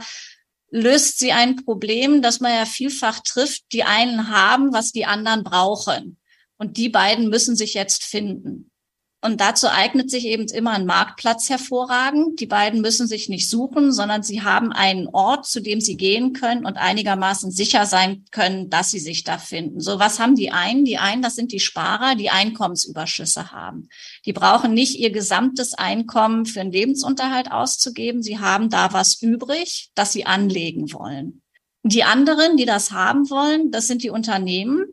löst 0.69 1.19
sie 1.19 1.33
ein 1.33 1.57
Problem, 1.57 2.21
das 2.21 2.39
man 2.39 2.53
ja 2.53 2.65
vielfach 2.65 3.19
trifft. 3.19 3.65
Die 3.73 3.83
einen 3.83 4.29
haben, 4.29 4.71
was 4.71 4.93
die 4.93 5.05
anderen 5.05 5.43
brauchen. 5.43 6.17
Und 6.57 6.77
die 6.77 6.89
beiden 6.89 7.29
müssen 7.29 7.55
sich 7.55 7.73
jetzt 7.73 8.03
finden. 8.03 8.71
Und 9.19 9.41
dazu 9.41 9.67
eignet 9.67 10.11
sich 10.11 10.25
eben 10.25 10.45
immer 10.47 10.71
ein 10.71 10.85
Marktplatz 10.85 11.49
hervorragend. 11.49 12.39
Die 12.39 12.45
beiden 12.45 12.81
müssen 12.81 13.07
sich 13.07 13.29
nicht 13.29 13.49
suchen, 13.49 13.91
sondern 13.91 14.21
sie 14.21 14.43
haben 14.43 14.71
einen 14.71 15.07
Ort, 15.07 15.47
zu 15.47 15.59
dem 15.59 15.81
sie 15.81 15.97
gehen 15.97 16.33
können 16.33 16.65
und 16.65 16.77
einigermaßen 16.77 17.49
sicher 17.49 17.87
sein 17.87 18.25
können, 18.29 18.69
dass 18.69 18.91
sie 18.91 18.99
sich 18.99 19.23
da 19.23 19.39
finden. 19.39 19.79
So, 19.79 19.97
was 19.97 20.19
haben 20.19 20.35
die 20.35 20.51
einen? 20.51 20.85
Die 20.85 20.99
einen, 20.99 21.23
das 21.23 21.35
sind 21.35 21.51
die 21.51 21.59
Sparer, 21.59 22.15
die 22.15 22.29
Einkommensüberschüsse 22.29 23.51
haben. 23.51 23.89
Die 24.25 24.33
brauchen 24.33 24.75
nicht 24.75 24.99
ihr 24.99 25.11
gesamtes 25.11 25.73
Einkommen 25.73 26.45
für 26.45 26.61
einen 26.61 26.71
Lebensunterhalt 26.71 27.51
auszugeben. 27.51 28.21
Sie 28.21 28.37
haben 28.37 28.69
da 28.69 28.93
was 28.93 29.19
übrig, 29.19 29.89
das 29.95 30.13
sie 30.13 30.27
anlegen 30.27 30.93
wollen. 30.93 31.41
Die 31.81 32.03
anderen, 32.03 32.55
die 32.55 32.65
das 32.65 32.91
haben 32.91 33.29
wollen, 33.31 33.71
das 33.71 33.87
sind 33.87 34.03
die 34.03 34.09
Unternehmen, 34.11 34.85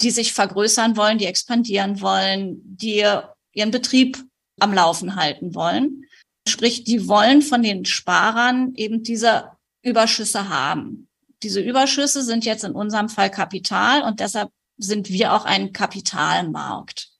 die 0.00 0.10
sich 0.10 0.32
vergrößern 0.32 0.96
wollen, 0.96 1.18
die 1.18 1.26
expandieren 1.26 2.00
wollen, 2.00 2.60
die 2.64 3.04
ihren 3.52 3.70
Betrieb 3.70 4.24
am 4.60 4.72
Laufen 4.72 5.16
halten 5.16 5.54
wollen. 5.54 6.04
Sprich, 6.46 6.84
die 6.84 7.08
wollen 7.08 7.42
von 7.42 7.62
den 7.62 7.84
Sparern 7.84 8.74
eben 8.74 9.02
diese 9.02 9.50
Überschüsse 9.82 10.48
haben. 10.48 11.08
Diese 11.42 11.60
Überschüsse 11.60 12.22
sind 12.22 12.44
jetzt 12.44 12.64
in 12.64 12.72
unserem 12.72 13.08
Fall 13.08 13.30
Kapital 13.30 14.02
und 14.02 14.20
deshalb 14.20 14.50
sind 14.76 15.08
wir 15.08 15.32
auch 15.32 15.44
ein 15.44 15.72
Kapitalmarkt. 15.72 17.10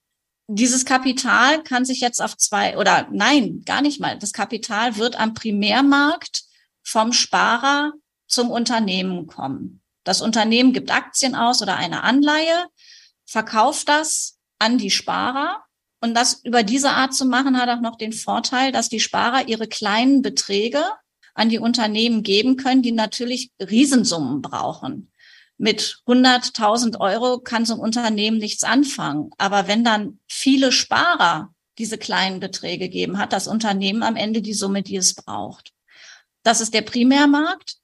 Dieses 0.47 0.85
Kapital 0.85 1.63
kann 1.63 1.85
sich 1.85 2.01
jetzt 2.01 2.21
auf 2.21 2.37
zwei 2.37 2.77
oder 2.77 3.09
nein, 3.11 3.63
gar 3.65 3.81
nicht 3.81 4.01
mal. 4.01 4.19
Das 4.19 4.33
Kapital 4.33 4.97
wird 4.97 5.19
am 5.19 5.33
Primärmarkt 5.33 6.45
vom 6.83 7.13
Sparer 7.13 7.93
zum 8.27 8.51
Unternehmen 8.51 9.27
kommen. 9.27 9.81
Das 10.05 10.21
Unternehmen 10.21 10.73
gibt 10.73 10.91
Aktien 10.91 11.35
aus 11.35 11.63
oder 11.63 11.77
eine 11.77 12.03
Anleihe, 12.03 12.67
verkauft 13.25 13.89
das 13.89 14.39
an 14.59 14.79
die 14.79 14.91
Sparer. 14.91 15.65
Und 16.01 16.15
das 16.15 16.45
über 16.45 16.63
diese 16.63 16.91
Art 16.91 17.15
zu 17.15 17.25
machen, 17.25 17.59
hat 17.59 17.71
auch 17.71 17.81
noch 17.81 17.97
den 17.97 18.13
Vorteil, 18.13 18.73
dass 18.73 18.91
die 18.91 19.01
Sparer 19.01 19.49
ihre 19.49 19.67
kleinen 19.67 20.21
Beträge 20.21 20.85
an 21.33 21.49
die 21.49 21.59
Unternehmen 21.59 22.23
geben 22.23 22.57
können, 22.57 22.83
die 22.83 22.93
natürlich 22.93 23.51
Riesensummen 23.59 24.43
brauchen. 24.43 25.11
Mit 25.57 26.03
100.000 26.07 27.01
Euro 27.01 27.39
kann 27.39 27.65
so 27.65 27.75
ein 27.75 27.81
Unternehmen 27.81 28.39
nichts 28.39 28.65
anfangen. 28.65 29.31
Aber 29.39 29.67
wenn 29.67 29.85
dann 29.85 30.19
viele 30.29 30.73
Sparer 30.73 31.55
diese 31.79 31.97
kleinen 31.97 32.41
Beträge 32.41 32.89
geben, 32.89 33.19
hat 33.19 33.33
das 33.33 33.49
Unternehmen 33.49 34.03
am 34.03 34.17
Ende 34.17 34.43
die 34.43 34.55
Summe, 34.55 34.83
die 34.83 34.97
es 34.97 35.15
braucht. 35.15 35.73
Das 36.43 36.61
ist 36.61 36.75
der 36.75 36.83
Primärmarkt. 36.83 37.77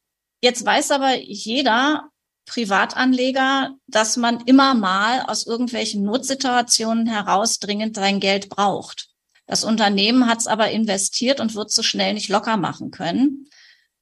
Jetzt 0.43 0.65
weiß 0.65 0.91
aber 0.91 1.17
jeder 1.17 2.10
Privatanleger, 2.51 3.77
dass 3.87 4.17
man 4.17 4.41
immer 4.41 4.75
mal 4.75 5.23
aus 5.23 5.47
irgendwelchen 5.47 6.03
Notsituationen 6.03 7.07
heraus 7.07 7.61
dringend 7.61 7.95
sein 7.95 8.19
Geld 8.19 8.49
braucht. 8.49 9.09
Das 9.47 9.63
Unternehmen 9.63 10.27
hat 10.27 10.41
es 10.41 10.49
aber 10.49 10.71
investiert 10.73 11.39
und 11.39 11.55
wird 11.55 11.71
so 11.71 11.85
schnell 11.85 12.15
nicht 12.15 12.29
locker 12.29 12.57
machen 12.57 12.91
können. 12.91 13.49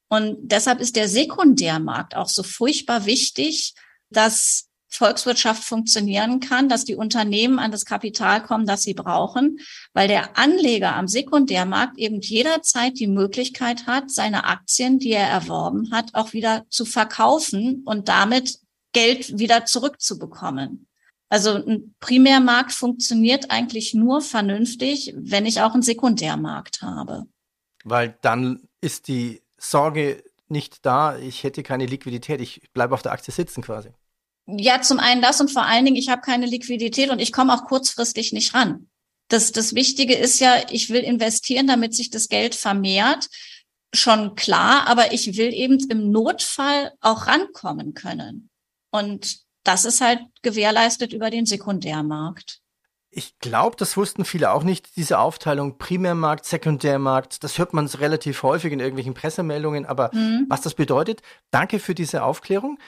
Und 0.08 0.38
deshalb 0.40 0.80
ist 0.80 0.96
der 0.96 1.10
Sekundärmarkt 1.10 2.16
auch 2.16 2.30
so 2.30 2.42
furchtbar 2.42 3.04
wichtig, 3.04 3.74
dass 4.08 4.67
Volkswirtschaft 4.98 5.62
funktionieren 5.62 6.40
kann, 6.40 6.68
dass 6.68 6.84
die 6.84 6.96
Unternehmen 6.96 7.58
an 7.58 7.70
das 7.70 7.84
Kapital 7.84 8.42
kommen, 8.42 8.66
das 8.66 8.82
sie 8.82 8.94
brauchen, 8.94 9.60
weil 9.92 10.08
der 10.08 10.36
Anleger 10.36 10.96
am 10.96 11.06
Sekundärmarkt 11.06 11.96
eben 11.98 12.20
jederzeit 12.20 12.98
die 12.98 13.06
Möglichkeit 13.06 13.86
hat, 13.86 14.10
seine 14.10 14.44
Aktien, 14.44 14.98
die 14.98 15.12
er 15.12 15.28
erworben 15.28 15.92
hat, 15.92 16.14
auch 16.14 16.32
wieder 16.32 16.64
zu 16.68 16.84
verkaufen 16.84 17.82
und 17.84 18.08
damit 18.08 18.58
Geld 18.92 19.38
wieder 19.38 19.64
zurückzubekommen. 19.64 20.88
Also 21.28 21.52
ein 21.52 21.94
Primärmarkt 22.00 22.72
funktioniert 22.72 23.50
eigentlich 23.50 23.94
nur 23.94 24.20
vernünftig, 24.20 25.14
wenn 25.16 25.46
ich 25.46 25.60
auch 25.60 25.74
einen 25.74 25.82
Sekundärmarkt 25.82 26.82
habe. 26.82 27.26
Weil 27.84 28.18
dann 28.22 28.62
ist 28.80 29.08
die 29.08 29.42
Sorge 29.58 30.24
nicht 30.48 30.84
da, 30.86 31.16
ich 31.18 31.44
hätte 31.44 31.62
keine 31.62 31.86
Liquidität, 31.86 32.40
ich 32.40 32.62
bleibe 32.72 32.94
auf 32.94 33.02
der 33.02 33.12
Aktie 33.12 33.32
sitzen 33.32 33.62
quasi. 33.62 33.90
Ja, 34.50 34.80
zum 34.80 34.98
einen 34.98 35.20
das 35.20 35.40
und 35.40 35.50
vor 35.50 35.66
allen 35.66 35.84
Dingen, 35.84 35.96
ich 35.96 36.08
habe 36.08 36.22
keine 36.22 36.46
Liquidität 36.46 37.10
und 37.10 37.18
ich 37.18 37.32
komme 37.32 37.52
auch 37.52 37.66
kurzfristig 37.66 38.32
nicht 38.32 38.54
ran. 38.54 38.88
Das, 39.28 39.52
das 39.52 39.74
Wichtige 39.74 40.14
ist 40.14 40.40
ja, 40.40 40.62
ich 40.70 40.88
will 40.88 41.02
investieren, 41.02 41.66
damit 41.66 41.94
sich 41.94 42.08
das 42.08 42.28
Geld 42.28 42.54
vermehrt. 42.54 43.28
Schon 43.94 44.36
klar, 44.36 44.86
aber 44.86 45.12
ich 45.12 45.36
will 45.36 45.52
eben 45.52 45.78
im 45.90 46.10
Notfall 46.10 46.92
auch 47.00 47.26
rankommen 47.26 47.92
können. 47.92 48.48
Und 48.90 49.40
das 49.64 49.84
ist 49.84 50.00
halt 50.00 50.20
gewährleistet 50.40 51.12
über 51.12 51.28
den 51.28 51.44
Sekundärmarkt. 51.44 52.60
Ich 53.10 53.38
glaube, 53.38 53.76
das 53.76 53.96
wussten 53.98 54.24
viele 54.24 54.52
auch 54.52 54.62
nicht, 54.62 54.96
diese 54.96 55.18
Aufteilung 55.18 55.76
Primärmarkt, 55.76 56.46
Sekundärmarkt. 56.46 57.42
Das 57.44 57.58
hört 57.58 57.74
man 57.74 57.86
relativ 57.86 58.42
häufig 58.42 58.72
in 58.72 58.80
irgendwelchen 58.80 59.14
Pressemeldungen, 59.14 59.84
aber 59.84 60.10
mhm. 60.14 60.46
was 60.48 60.62
das 60.62 60.74
bedeutet, 60.74 61.20
danke 61.50 61.80
für 61.80 61.94
diese 61.94 62.22
Aufklärung. 62.22 62.78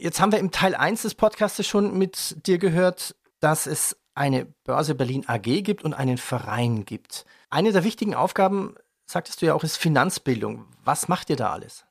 Jetzt 0.00 0.18
haben 0.18 0.32
wir 0.32 0.38
im 0.38 0.50
Teil 0.50 0.74
1 0.74 1.02
des 1.02 1.14
Podcasts 1.14 1.66
schon 1.66 1.98
mit 1.98 2.46
dir 2.46 2.56
gehört, 2.56 3.14
dass 3.38 3.66
es 3.66 3.98
eine 4.14 4.46
Börse 4.64 4.94
Berlin 4.94 5.24
AG 5.26 5.62
gibt 5.62 5.84
und 5.84 5.92
einen 5.92 6.16
Verein 6.16 6.86
gibt. 6.86 7.26
Eine 7.50 7.70
der 7.70 7.84
wichtigen 7.84 8.14
Aufgaben, 8.14 8.76
sagtest 9.04 9.42
du 9.42 9.46
ja 9.46 9.54
auch, 9.54 9.62
ist 9.62 9.76
Finanzbildung. 9.76 10.64
Was 10.84 11.08
macht 11.08 11.28
ihr 11.28 11.36
da 11.36 11.52
alles? 11.52 11.84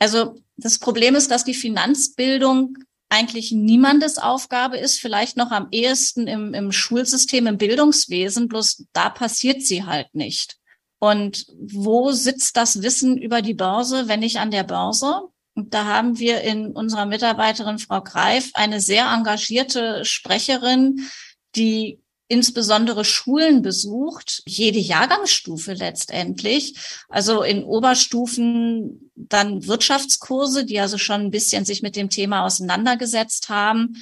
Also 0.00 0.34
das 0.56 0.80
Problem 0.80 1.14
ist, 1.14 1.30
dass 1.30 1.44
die 1.44 1.54
Finanzbildung 1.54 2.78
eigentlich 3.08 3.52
niemandes 3.52 4.18
Aufgabe 4.18 4.78
ist, 4.78 4.98
vielleicht 4.98 5.36
noch 5.36 5.52
am 5.52 5.68
ehesten 5.70 6.26
im, 6.26 6.54
im 6.54 6.72
Schulsystem, 6.72 7.46
im 7.46 7.58
Bildungswesen, 7.58 8.48
bloß 8.48 8.86
da 8.92 9.08
passiert 9.08 9.62
sie 9.62 9.84
halt 9.84 10.12
nicht. 10.14 10.56
Und 10.98 11.46
wo 11.56 12.10
sitzt 12.10 12.56
das 12.56 12.82
Wissen 12.82 13.18
über 13.18 13.40
die 13.40 13.54
Börse, 13.54 14.08
wenn 14.08 14.20
nicht 14.20 14.38
an 14.38 14.50
der 14.50 14.64
Börse? 14.64 15.28
Und 15.54 15.74
da 15.74 15.84
haben 15.84 16.18
wir 16.18 16.40
in 16.40 16.68
unserer 16.68 17.06
Mitarbeiterin 17.06 17.78
Frau 17.78 18.00
Greif 18.00 18.50
eine 18.54 18.80
sehr 18.80 19.06
engagierte 19.12 20.04
Sprecherin, 20.04 21.08
die 21.56 22.00
insbesondere 22.28 23.04
Schulen 23.04 23.60
besucht, 23.60 24.42
jede 24.46 24.78
Jahrgangsstufe 24.78 25.74
letztendlich. 25.74 26.74
Also 27.10 27.42
in 27.42 27.62
Oberstufen 27.62 29.10
dann 29.14 29.66
Wirtschaftskurse, 29.66 30.64
die 30.64 30.80
also 30.80 30.96
schon 30.96 31.20
ein 31.20 31.30
bisschen 31.30 31.66
sich 31.66 31.82
mit 31.82 31.94
dem 31.94 32.08
Thema 32.08 32.46
auseinandergesetzt 32.46 33.50
haben. 33.50 33.96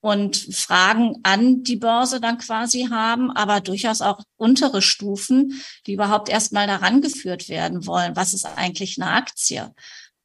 und 0.00 0.36
Fragen 0.36 1.16
an 1.24 1.64
die 1.64 1.76
Börse 1.76 2.20
dann 2.20 2.38
quasi 2.38 2.86
haben, 2.90 3.30
aber 3.32 3.60
durchaus 3.60 4.00
auch 4.00 4.22
untere 4.36 4.80
Stufen, 4.80 5.60
die 5.86 5.94
überhaupt 5.94 6.28
erstmal 6.28 6.66
daran 6.66 7.00
geführt 7.00 7.48
werden 7.48 7.86
wollen. 7.86 8.14
Was 8.14 8.32
ist 8.32 8.44
eigentlich 8.44 9.00
eine 9.00 9.10
Aktie? 9.10 9.74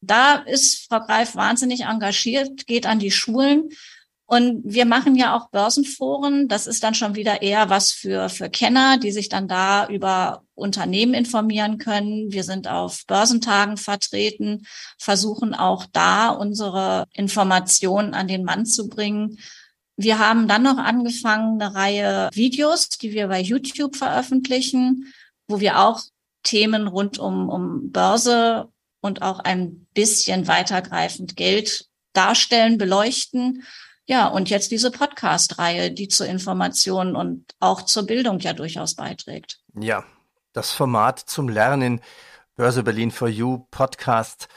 Da 0.06 0.36
ist 0.36 0.86
Frau 0.88 1.00
Greif 1.00 1.34
wahnsinnig 1.34 1.82
engagiert, 1.82 2.66
geht 2.66 2.86
an 2.86 2.98
die 2.98 3.10
Schulen. 3.10 3.70
Und 4.26 4.62
wir 4.64 4.86
machen 4.86 5.16
ja 5.16 5.36
auch 5.36 5.50
Börsenforen. 5.50 6.48
Das 6.48 6.66
ist 6.66 6.82
dann 6.82 6.94
schon 6.94 7.14
wieder 7.14 7.42
eher 7.42 7.68
was 7.68 7.92
für, 7.92 8.30
für 8.30 8.48
Kenner, 8.48 8.96
die 8.96 9.12
sich 9.12 9.28
dann 9.28 9.48
da 9.48 9.86
über 9.86 10.42
Unternehmen 10.54 11.12
informieren 11.12 11.76
können. 11.78 12.32
Wir 12.32 12.42
sind 12.42 12.66
auf 12.66 13.04
Börsentagen 13.06 13.76
vertreten, 13.76 14.66
versuchen 14.98 15.54
auch 15.54 15.84
da 15.92 16.30
unsere 16.30 17.04
Informationen 17.12 18.14
an 18.14 18.26
den 18.26 18.44
Mann 18.44 18.64
zu 18.64 18.88
bringen. 18.88 19.38
Wir 19.96 20.18
haben 20.18 20.48
dann 20.48 20.62
noch 20.62 20.78
angefangen, 20.78 21.60
eine 21.60 21.74
Reihe 21.74 22.30
Videos, 22.32 22.88
die 22.88 23.12
wir 23.12 23.28
bei 23.28 23.40
YouTube 23.40 23.94
veröffentlichen, 23.94 25.12
wo 25.48 25.60
wir 25.60 25.80
auch 25.80 26.00
Themen 26.42 26.88
rund 26.88 27.18
um, 27.18 27.48
um 27.48 27.90
Börse 27.90 28.68
und 29.04 29.20
auch 29.20 29.38
ein 29.40 29.86
bisschen 29.92 30.48
weitergreifend 30.48 31.36
Geld 31.36 31.88
darstellen, 32.14 32.78
beleuchten. 32.78 33.62
Ja, 34.06 34.28
und 34.28 34.48
jetzt 34.48 34.70
diese 34.70 34.90
Podcast-Reihe, 34.90 35.90
die 35.90 36.08
zur 36.08 36.26
Information 36.26 37.14
und 37.14 37.54
auch 37.60 37.82
zur 37.82 38.06
Bildung 38.06 38.38
ja 38.38 38.54
durchaus 38.54 38.94
beiträgt. 38.94 39.60
Ja, 39.78 40.04
das 40.54 40.72
Format 40.72 41.18
zum 41.18 41.50
Lernen, 41.50 42.00
Börse 42.56 42.82
Berlin 42.82 43.10
for 43.10 43.28
You 43.28 43.66
Podcast. 43.70 44.48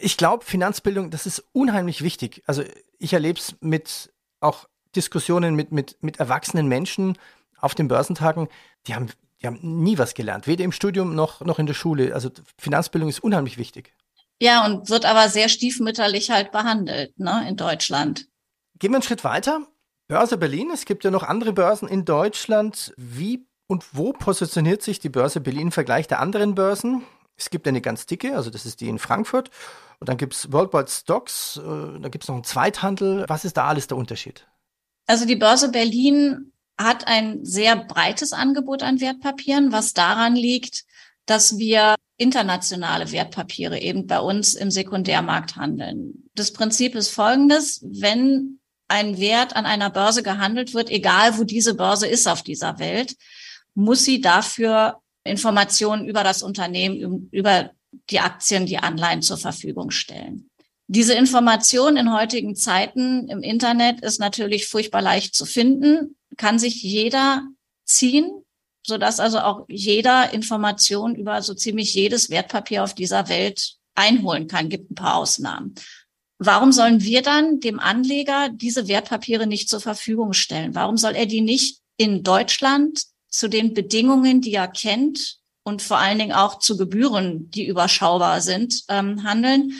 Ich 0.00 0.18
glaube, 0.18 0.44
Finanzbildung, 0.44 1.10
das 1.10 1.24
ist 1.24 1.42
unheimlich 1.52 2.02
wichtig. 2.02 2.42
Also 2.46 2.64
ich 2.98 3.14
erlebe 3.14 3.38
es 3.38 3.56
mit 3.62 4.12
auch 4.40 4.68
Diskussionen 4.96 5.54
mit, 5.54 5.72
mit, 5.72 5.96
mit 6.02 6.18
erwachsenen 6.18 6.68
Menschen 6.68 7.16
auf 7.58 7.74
den 7.74 7.88
Börsentagen, 7.88 8.48
die 8.86 8.94
haben, 8.94 9.08
die 9.40 9.46
haben 9.46 9.58
nie 9.62 9.98
was 9.98 10.14
gelernt, 10.14 10.46
weder 10.46 10.64
im 10.64 10.72
Studium 10.72 11.14
noch, 11.14 11.40
noch 11.42 11.58
in 11.58 11.66
der 11.66 11.74
Schule. 11.74 12.14
Also 12.14 12.30
Finanzbildung 12.58 13.08
ist 13.08 13.20
unheimlich 13.20 13.58
wichtig. 13.58 13.94
Ja, 14.40 14.64
und 14.64 14.88
wird 14.88 15.04
aber 15.04 15.28
sehr 15.28 15.48
stiefmütterlich 15.48 16.30
halt 16.30 16.52
behandelt, 16.52 17.18
ne, 17.18 17.44
in 17.48 17.56
Deutschland. 17.56 18.26
Gehen 18.78 18.92
wir 18.92 18.96
einen 18.96 19.02
Schritt 19.02 19.24
weiter. 19.24 19.66
Börse 20.06 20.38
Berlin, 20.38 20.70
es 20.72 20.84
gibt 20.84 21.04
ja 21.04 21.10
noch 21.10 21.22
andere 21.22 21.52
Börsen 21.52 21.88
in 21.88 22.04
Deutschland. 22.04 22.94
Wie 22.96 23.46
und 23.66 23.84
wo 23.92 24.12
positioniert 24.12 24.82
sich 24.82 25.00
die 25.00 25.08
Börse 25.08 25.40
Berlin 25.40 25.62
im 25.62 25.72
Vergleich 25.72 26.06
der 26.08 26.20
anderen 26.20 26.54
Börsen? 26.54 27.02
Es 27.36 27.50
gibt 27.50 27.68
eine 27.68 27.80
ganz 27.80 28.06
dicke, 28.06 28.34
also 28.34 28.50
das 28.50 28.66
ist 28.66 28.80
die 28.80 28.88
in 28.88 28.98
Frankfurt. 28.98 29.50
Und 30.00 30.08
dann 30.08 30.16
gibt 30.16 30.34
es 30.34 30.52
Worldwide 30.52 30.88
Stocks, 30.88 31.58
äh, 31.58 32.00
da 32.00 32.08
gibt 32.08 32.24
es 32.24 32.28
noch 32.28 32.36
einen 32.36 32.44
Zweithandel. 32.44 33.24
Was 33.28 33.44
ist 33.44 33.56
da 33.56 33.66
alles 33.66 33.86
der 33.86 33.96
Unterschied? 33.96 34.46
Also 35.06 35.26
die 35.26 35.36
Börse 35.36 35.70
Berlin 35.70 36.52
hat 36.78 37.08
ein 37.08 37.44
sehr 37.44 37.76
breites 37.76 38.32
Angebot 38.32 38.82
an 38.82 39.00
Wertpapieren, 39.00 39.72
was 39.72 39.92
daran 39.94 40.36
liegt, 40.36 40.84
dass 41.26 41.58
wir 41.58 41.96
internationale 42.16 43.12
Wertpapiere 43.12 43.80
eben 43.80 44.06
bei 44.06 44.20
uns 44.20 44.54
im 44.54 44.70
Sekundärmarkt 44.70 45.56
handeln. 45.56 46.30
Das 46.34 46.52
Prinzip 46.52 46.94
ist 46.94 47.10
folgendes. 47.10 47.80
Wenn 47.84 48.60
ein 48.88 49.18
Wert 49.18 49.54
an 49.54 49.66
einer 49.66 49.90
Börse 49.90 50.22
gehandelt 50.22 50.74
wird, 50.74 50.90
egal 50.90 51.38
wo 51.38 51.44
diese 51.44 51.74
Börse 51.74 52.06
ist 52.06 52.26
auf 52.26 52.42
dieser 52.42 52.78
Welt, 52.78 53.16
muss 53.74 54.04
sie 54.04 54.20
dafür 54.20 55.00
Informationen 55.24 56.08
über 56.08 56.24
das 56.24 56.42
Unternehmen, 56.42 57.28
über 57.30 57.70
die 58.10 58.20
Aktien, 58.20 58.66
die 58.66 58.78
Anleihen 58.78 59.22
zur 59.22 59.36
Verfügung 59.36 59.90
stellen. 59.90 60.48
Diese 60.86 61.12
Information 61.12 61.96
in 61.96 62.14
heutigen 62.14 62.56
Zeiten 62.56 63.28
im 63.28 63.42
Internet 63.42 64.00
ist 64.00 64.18
natürlich 64.18 64.66
furchtbar 64.66 65.02
leicht 65.02 65.34
zu 65.34 65.44
finden, 65.44 66.16
kann 66.38 66.58
sich 66.58 66.82
jeder 66.82 67.46
ziehen, 67.84 68.30
so 68.86 68.96
dass 68.96 69.20
also 69.20 69.40
auch 69.40 69.66
jeder 69.68 70.32
Information 70.32 71.14
über 71.14 71.42
so 71.42 71.52
ziemlich 71.52 71.92
jedes 71.92 72.30
Wertpapier 72.30 72.82
auf 72.82 72.94
dieser 72.94 73.28
Welt 73.28 73.74
einholen 73.94 74.46
kann. 74.46 74.70
Gibt 74.70 74.90
ein 74.90 74.94
paar 74.94 75.16
Ausnahmen. 75.16 75.74
Warum 76.38 76.72
sollen 76.72 77.02
wir 77.02 77.20
dann 77.22 77.60
dem 77.60 77.80
Anleger 77.80 78.48
diese 78.48 78.86
Wertpapiere 78.88 79.46
nicht 79.46 79.68
zur 79.68 79.80
Verfügung 79.80 80.32
stellen? 80.32 80.74
Warum 80.74 80.96
soll 80.96 81.16
er 81.16 81.26
die 81.26 81.40
nicht 81.40 81.80
in 81.96 82.22
Deutschland 82.22 83.02
zu 83.28 83.48
den 83.48 83.74
Bedingungen, 83.74 84.40
die 84.40 84.54
er 84.54 84.68
kennt 84.68 85.38
und 85.64 85.82
vor 85.82 85.98
allen 85.98 86.18
Dingen 86.18 86.32
auch 86.32 86.60
zu 86.60 86.76
Gebühren, 86.76 87.50
die 87.50 87.66
überschaubar 87.66 88.40
sind, 88.40 88.84
ähm, 88.88 89.24
handeln? 89.24 89.72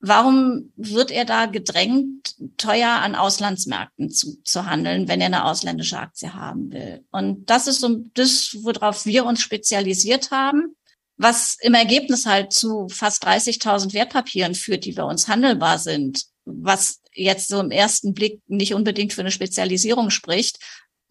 Warum 0.00 0.72
wird 0.76 1.10
er 1.10 1.26
da 1.26 1.46
gedrängt, 1.46 2.34
teuer 2.56 2.88
an 2.88 3.14
Auslandsmärkten 3.14 4.10
zu, 4.10 4.42
zu 4.42 4.64
handeln, 4.64 5.08
wenn 5.08 5.20
er 5.20 5.26
eine 5.26 5.44
ausländische 5.44 5.98
Aktie 5.98 6.32
haben 6.32 6.72
will? 6.72 7.04
Und 7.10 7.50
das 7.50 7.66
ist 7.66 7.80
so 7.80 8.00
das, 8.14 8.56
worauf 8.62 9.04
wir 9.04 9.26
uns 9.26 9.42
spezialisiert 9.42 10.30
haben 10.30 10.74
was 11.22 11.58
im 11.60 11.74
Ergebnis 11.74 12.24
halt 12.24 12.54
zu 12.54 12.88
fast 12.88 13.26
30.000 13.26 13.92
Wertpapieren 13.92 14.54
führt, 14.54 14.86
die 14.86 14.92
bei 14.92 15.02
uns 15.02 15.28
handelbar 15.28 15.78
sind, 15.78 16.24
was 16.46 17.02
jetzt 17.12 17.48
so 17.48 17.60
im 17.60 17.70
ersten 17.70 18.14
Blick 18.14 18.40
nicht 18.46 18.72
unbedingt 18.72 19.12
für 19.12 19.20
eine 19.20 19.30
Spezialisierung 19.30 20.08
spricht. 20.08 20.58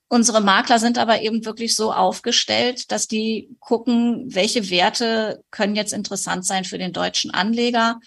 Unsere 0.07 0.41
Makler 0.41 0.79
sind 0.79 0.97
aber 0.97 1.21
eben 1.21 1.45
wirklich 1.45 1.75
so 1.75 1.93
aufgestellt, 1.93 2.91
dass 2.91 3.07
die 3.07 3.55
gucken, 3.59 4.23
welche 4.33 4.71
Werte 4.71 5.43
können 5.51 5.75
jetzt 5.75 5.93
interessant 5.93 6.43
sein 6.43 6.65
für 6.65 6.79
den 6.79 6.91
deutschen 6.91 7.29
Anleger. 7.29 7.99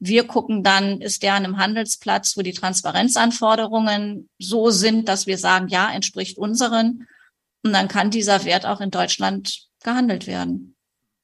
Wir 0.00 0.26
gucken 0.26 0.62
dann, 0.62 1.00
ist 1.00 1.22
der 1.22 1.34
an 1.34 1.44
einem 1.44 1.58
Handelsplatz, 1.58 2.36
wo 2.36 2.42
die 2.42 2.52
Transparenzanforderungen 2.52 4.28
so 4.38 4.70
sind, 4.70 5.08
dass 5.08 5.26
wir 5.26 5.38
sagen, 5.38 5.68
ja, 5.68 5.90
entspricht 5.90 6.38
unseren. 6.38 7.06
Und 7.64 7.72
dann 7.72 7.88
kann 7.88 8.10
dieser 8.10 8.44
Wert 8.44 8.64
auch 8.64 8.80
in 8.80 8.90
Deutschland 8.90 9.68
gehandelt 9.82 10.26
werden. 10.26 10.76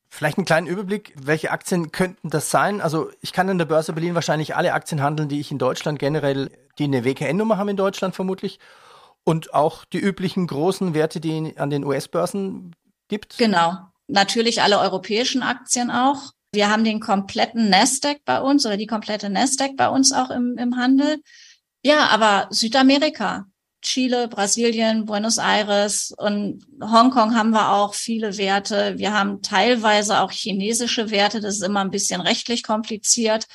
Vielleicht 0.08 0.38
einen 0.38 0.44
kleinen 0.44 0.66
Überblick, 0.68 1.12
welche 1.20 1.50
Aktien 1.50 1.90
könnten 1.90 2.30
das 2.30 2.50
sein? 2.50 2.80
Also 2.80 3.10
ich 3.20 3.32
kann 3.32 3.48
in 3.48 3.58
der 3.58 3.64
Börse 3.64 3.92
Berlin 3.92 4.14
wahrscheinlich 4.14 4.54
alle 4.54 4.72
Aktien 4.72 5.02
handeln, 5.02 5.28
die 5.28 5.40
ich 5.40 5.50
in 5.50 5.58
Deutschland 5.58 5.98
generell, 5.98 6.50
die 6.78 6.84
eine 6.84 7.04
WKN-Nummer 7.04 7.58
haben 7.58 7.70
in 7.70 7.76
Deutschland 7.76 8.14
vermutlich. 8.14 8.60
Und 9.24 9.54
auch 9.54 9.84
die 9.84 9.98
üblichen 9.98 10.46
großen 10.46 10.94
Werte, 10.94 11.18
die 11.18 11.54
an 11.56 11.70
den 11.70 11.84
US-Börsen 11.84 12.76
gibt. 13.08 13.38
Genau. 13.38 13.78
Natürlich 14.06 14.62
alle 14.62 14.78
europäischen 14.78 15.42
Aktien 15.42 15.90
auch. 15.90 16.32
Wir 16.54 16.70
haben 16.70 16.84
den 16.84 17.00
kompletten 17.00 17.68
Nasdaq 17.68 18.18
bei 18.24 18.40
uns 18.40 18.64
oder 18.64 18.76
die 18.76 18.86
komplette 18.86 19.30
Nasdaq 19.30 19.76
bei 19.76 19.88
uns 19.88 20.12
auch 20.12 20.30
im, 20.30 20.56
im 20.58 20.76
Handel. 20.76 21.20
Ja, 21.82 22.08
aber 22.08 22.48
Südamerika, 22.50 23.46
Chile, 23.82 24.28
Brasilien, 24.28 25.04
Buenos 25.04 25.38
Aires 25.38 26.14
und 26.16 26.64
Hongkong 26.80 27.36
haben 27.36 27.50
wir 27.50 27.70
auch 27.70 27.94
viele 27.94 28.38
Werte. 28.38 28.98
Wir 28.98 29.12
haben 29.12 29.42
teilweise 29.42 30.20
auch 30.20 30.32
chinesische 30.32 31.10
Werte. 31.10 31.40
Das 31.40 31.56
ist 31.56 31.62
immer 31.62 31.80
ein 31.80 31.90
bisschen 31.90 32.20
rechtlich 32.20 32.62
kompliziert. 32.62 33.46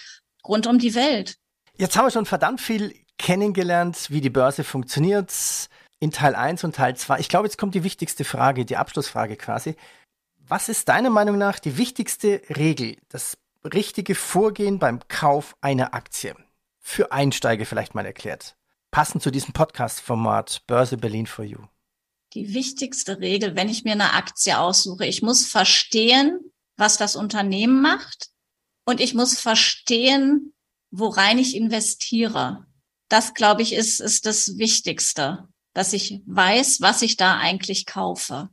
Rund 0.48 0.68
um 0.68 0.78
die 0.78 0.96
Welt. 0.96 1.36
Jetzt 1.78 1.98
haben 1.98 2.06
wir 2.06 2.12
schon 2.12 2.26
verdammt 2.26 2.62
viel 2.62 2.94
kennengelernt, 3.18 4.08
wie 4.10 4.22
die 4.22 4.30
Börse 4.30 4.64
funktioniert 4.64 5.34
in 6.00 6.12
Teil 6.12 6.36
1 6.36 6.64
und 6.64 6.76
Teil 6.76 6.96
2. 6.96 7.20
Ich 7.20 7.30
glaube, 7.30 7.48
jetzt 7.48 7.58
kommt 7.58 7.76
die 7.76 7.84
wichtigste 7.84 8.24
Frage, 8.24 8.66
die 8.66 8.78
Abschlussfrage 8.78 9.36
quasi. 9.36 9.76
Was 10.50 10.68
ist 10.68 10.90
deiner 10.90 11.12
Meinung 11.12 11.38
nach 11.38 11.60
die 11.60 11.78
wichtigste 11.78 12.42
Regel, 12.50 12.98
das 13.10 13.38
richtige 13.64 14.16
Vorgehen 14.16 14.80
beim 14.80 15.00
Kauf 15.08 15.56
einer 15.62 15.94
Aktie? 15.94 16.36
Für 16.80 17.12
Einsteiger 17.12 17.68
vielleicht 17.68 17.94
mal 17.94 18.06
erklärt 18.06 18.56
passend 18.92 19.22
zu 19.22 19.32
diesem 19.32 19.54
Podcast-Format 19.54 20.64
Börse 20.68 20.98
Berlin 20.98 21.28
for 21.28 21.46
You? 21.46 21.60
Die 22.34 22.54
wichtigste 22.54 23.20
Regel, 23.20 23.56
wenn 23.56 23.70
ich 23.70 23.84
mir 23.84 23.94
eine 23.94 24.14
Aktie 24.14 24.58
aussuche, 24.58 25.06
ich 25.06 25.22
muss 25.22 25.46
verstehen, 25.46 26.40
was 26.78 26.98
das 26.98 27.16
Unternehmen 27.16 27.82
macht 27.82 28.30
und 28.86 29.00
ich 29.00 29.14
muss 29.14 29.40
verstehen, 29.40 30.54
worein 30.92 31.38
ich 31.38 31.56
investiere. 31.56 32.66
Das, 33.10 33.34
glaube 33.34 33.62
ich, 33.62 33.74
ist, 33.74 34.00
ist 34.00 34.26
das 34.26 34.58
Wichtigste, 34.58 35.48
dass 35.74 35.94
ich 35.94 36.22
weiß, 36.26 36.82
was 36.82 37.02
ich 37.02 37.18
da 37.18 37.38
eigentlich 37.38 37.86
kaufe. 37.86 38.50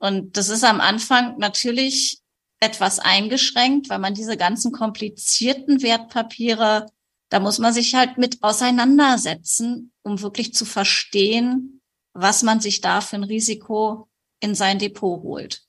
Und 0.00 0.36
das 0.36 0.48
ist 0.48 0.64
am 0.64 0.80
Anfang 0.80 1.38
natürlich 1.38 2.18
etwas 2.58 2.98
eingeschränkt, 2.98 3.88
weil 3.88 4.00
man 4.00 4.14
diese 4.14 4.36
ganzen 4.36 4.72
komplizierten 4.72 5.82
Wertpapiere 5.82 6.86
da 7.30 7.38
muss 7.38 7.58
man 7.58 7.72
sich 7.72 7.94
halt 7.94 8.18
mit 8.18 8.42
auseinandersetzen, 8.42 9.92
um 10.02 10.20
wirklich 10.20 10.52
zu 10.52 10.64
verstehen, 10.64 11.80
was 12.12 12.42
man 12.42 12.60
sich 12.60 12.80
da 12.80 13.00
für 13.00 13.16
ein 13.16 13.24
Risiko 13.24 14.08
in 14.40 14.54
sein 14.54 14.78
Depot 14.78 15.22
holt. 15.22 15.62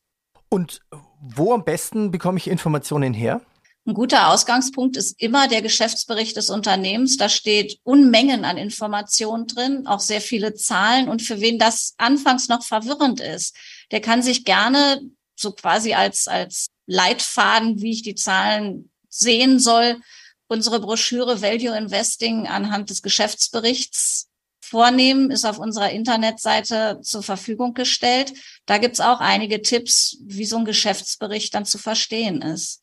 Und 0.49 0.81
wo 1.21 1.53
am 1.53 1.63
besten 1.63 2.09
bekomme 2.09 2.39
ich 2.39 2.49
Informationen 2.49 3.13
her? 3.13 3.41
Ein 3.87 3.95
guter 3.95 4.29
Ausgangspunkt 4.29 4.95
ist 4.95 5.19
immer 5.19 5.47
der 5.47 5.63
Geschäftsbericht 5.63 6.37
des 6.37 6.51
Unternehmens. 6.51 7.17
Da 7.17 7.29
steht 7.29 7.79
Unmengen 7.83 8.45
an 8.45 8.57
Informationen 8.57 9.47
drin, 9.47 9.87
auch 9.87 9.99
sehr 9.99 10.21
viele 10.21 10.53
Zahlen. 10.53 11.09
Und 11.09 11.23
für 11.23 11.41
wen 11.41 11.57
das 11.57 11.95
anfangs 11.97 12.47
noch 12.47 12.63
verwirrend 12.63 13.19
ist, 13.19 13.55
der 13.89 13.99
kann 13.99 14.21
sich 14.21 14.45
gerne 14.45 15.01
so 15.35 15.51
quasi 15.51 15.95
als, 15.95 16.27
als 16.27 16.67
Leitfaden, 16.85 17.81
wie 17.81 17.91
ich 17.91 18.03
die 18.03 18.13
Zahlen 18.13 18.91
sehen 19.09 19.59
soll, 19.59 19.99
unsere 20.47 20.79
Broschüre 20.79 21.41
Value 21.41 21.75
Investing 21.75 22.47
anhand 22.47 22.89
des 22.91 23.01
Geschäftsberichts 23.01 24.27
vornehmen, 24.59 25.31
ist 25.31 25.45
auf 25.45 25.57
unserer 25.57 25.89
Internetseite 25.89 26.99
zur 27.01 27.23
Verfügung 27.23 27.73
gestellt. 27.73 28.33
Da 28.67 28.77
gibt's 28.77 28.99
auch 28.99 29.21
einige 29.21 29.61
Tipps, 29.61 30.17
wie 30.21 30.45
so 30.45 30.57
ein 30.57 30.65
Geschäftsbericht 30.65 31.53
dann 31.55 31.65
zu 31.65 31.77
verstehen 31.77 32.41
ist. 32.41 32.81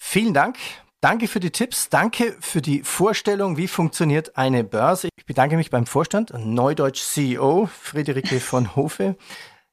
Vielen 0.00 0.32
Dank. 0.32 0.56
Danke 1.00 1.28
für 1.28 1.38
die 1.38 1.50
Tipps, 1.50 1.90
danke 1.90 2.36
für 2.40 2.62
die 2.62 2.82
Vorstellung, 2.82 3.56
wie 3.56 3.68
funktioniert 3.68 4.36
eine 4.36 4.64
Börse. 4.64 5.08
Ich 5.16 5.26
bedanke 5.26 5.56
mich 5.56 5.70
beim 5.70 5.86
Vorstand, 5.86 6.32
Neudeutsch 6.34 7.02
CEO 7.02 7.66
Friederike 7.66 8.40
von 8.40 8.74
Hofe. 8.74 9.16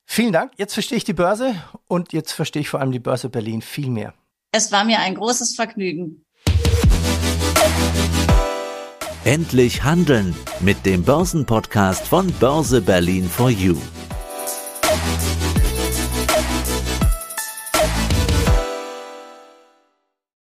Vielen 0.05 0.33
Dank. 0.33 0.51
Jetzt 0.57 0.73
verstehe 0.73 0.97
ich 0.97 1.03
die 1.03 1.13
Börse 1.13 1.55
und 1.87 2.13
jetzt 2.13 2.31
verstehe 2.33 2.61
ich 2.61 2.69
vor 2.69 2.79
allem 2.79 2.91
die 2.91 2.99
Börse 2.99 3.29
Berlin 3.29 3.61
viel 3.61 3.89
mehr. 3.89 4.13
Es 4.51 4.71
war 4.71 4.83
mir 4.83 4.99
ein 4.99 5.15
großes 5.15 5.55
Vergnügen. 5.55 6.23
Endlich 9.23 9.83
handeln 9.83 10.35
mit 10.59 10.85
dem 10.85 11.03
Börsenpodcast 11.03 12.07
von 12.07 12.31
Börse 12.33 12.81
Berlin 12.81 13.27
for 13.27 13.49
You. 13.49 13.77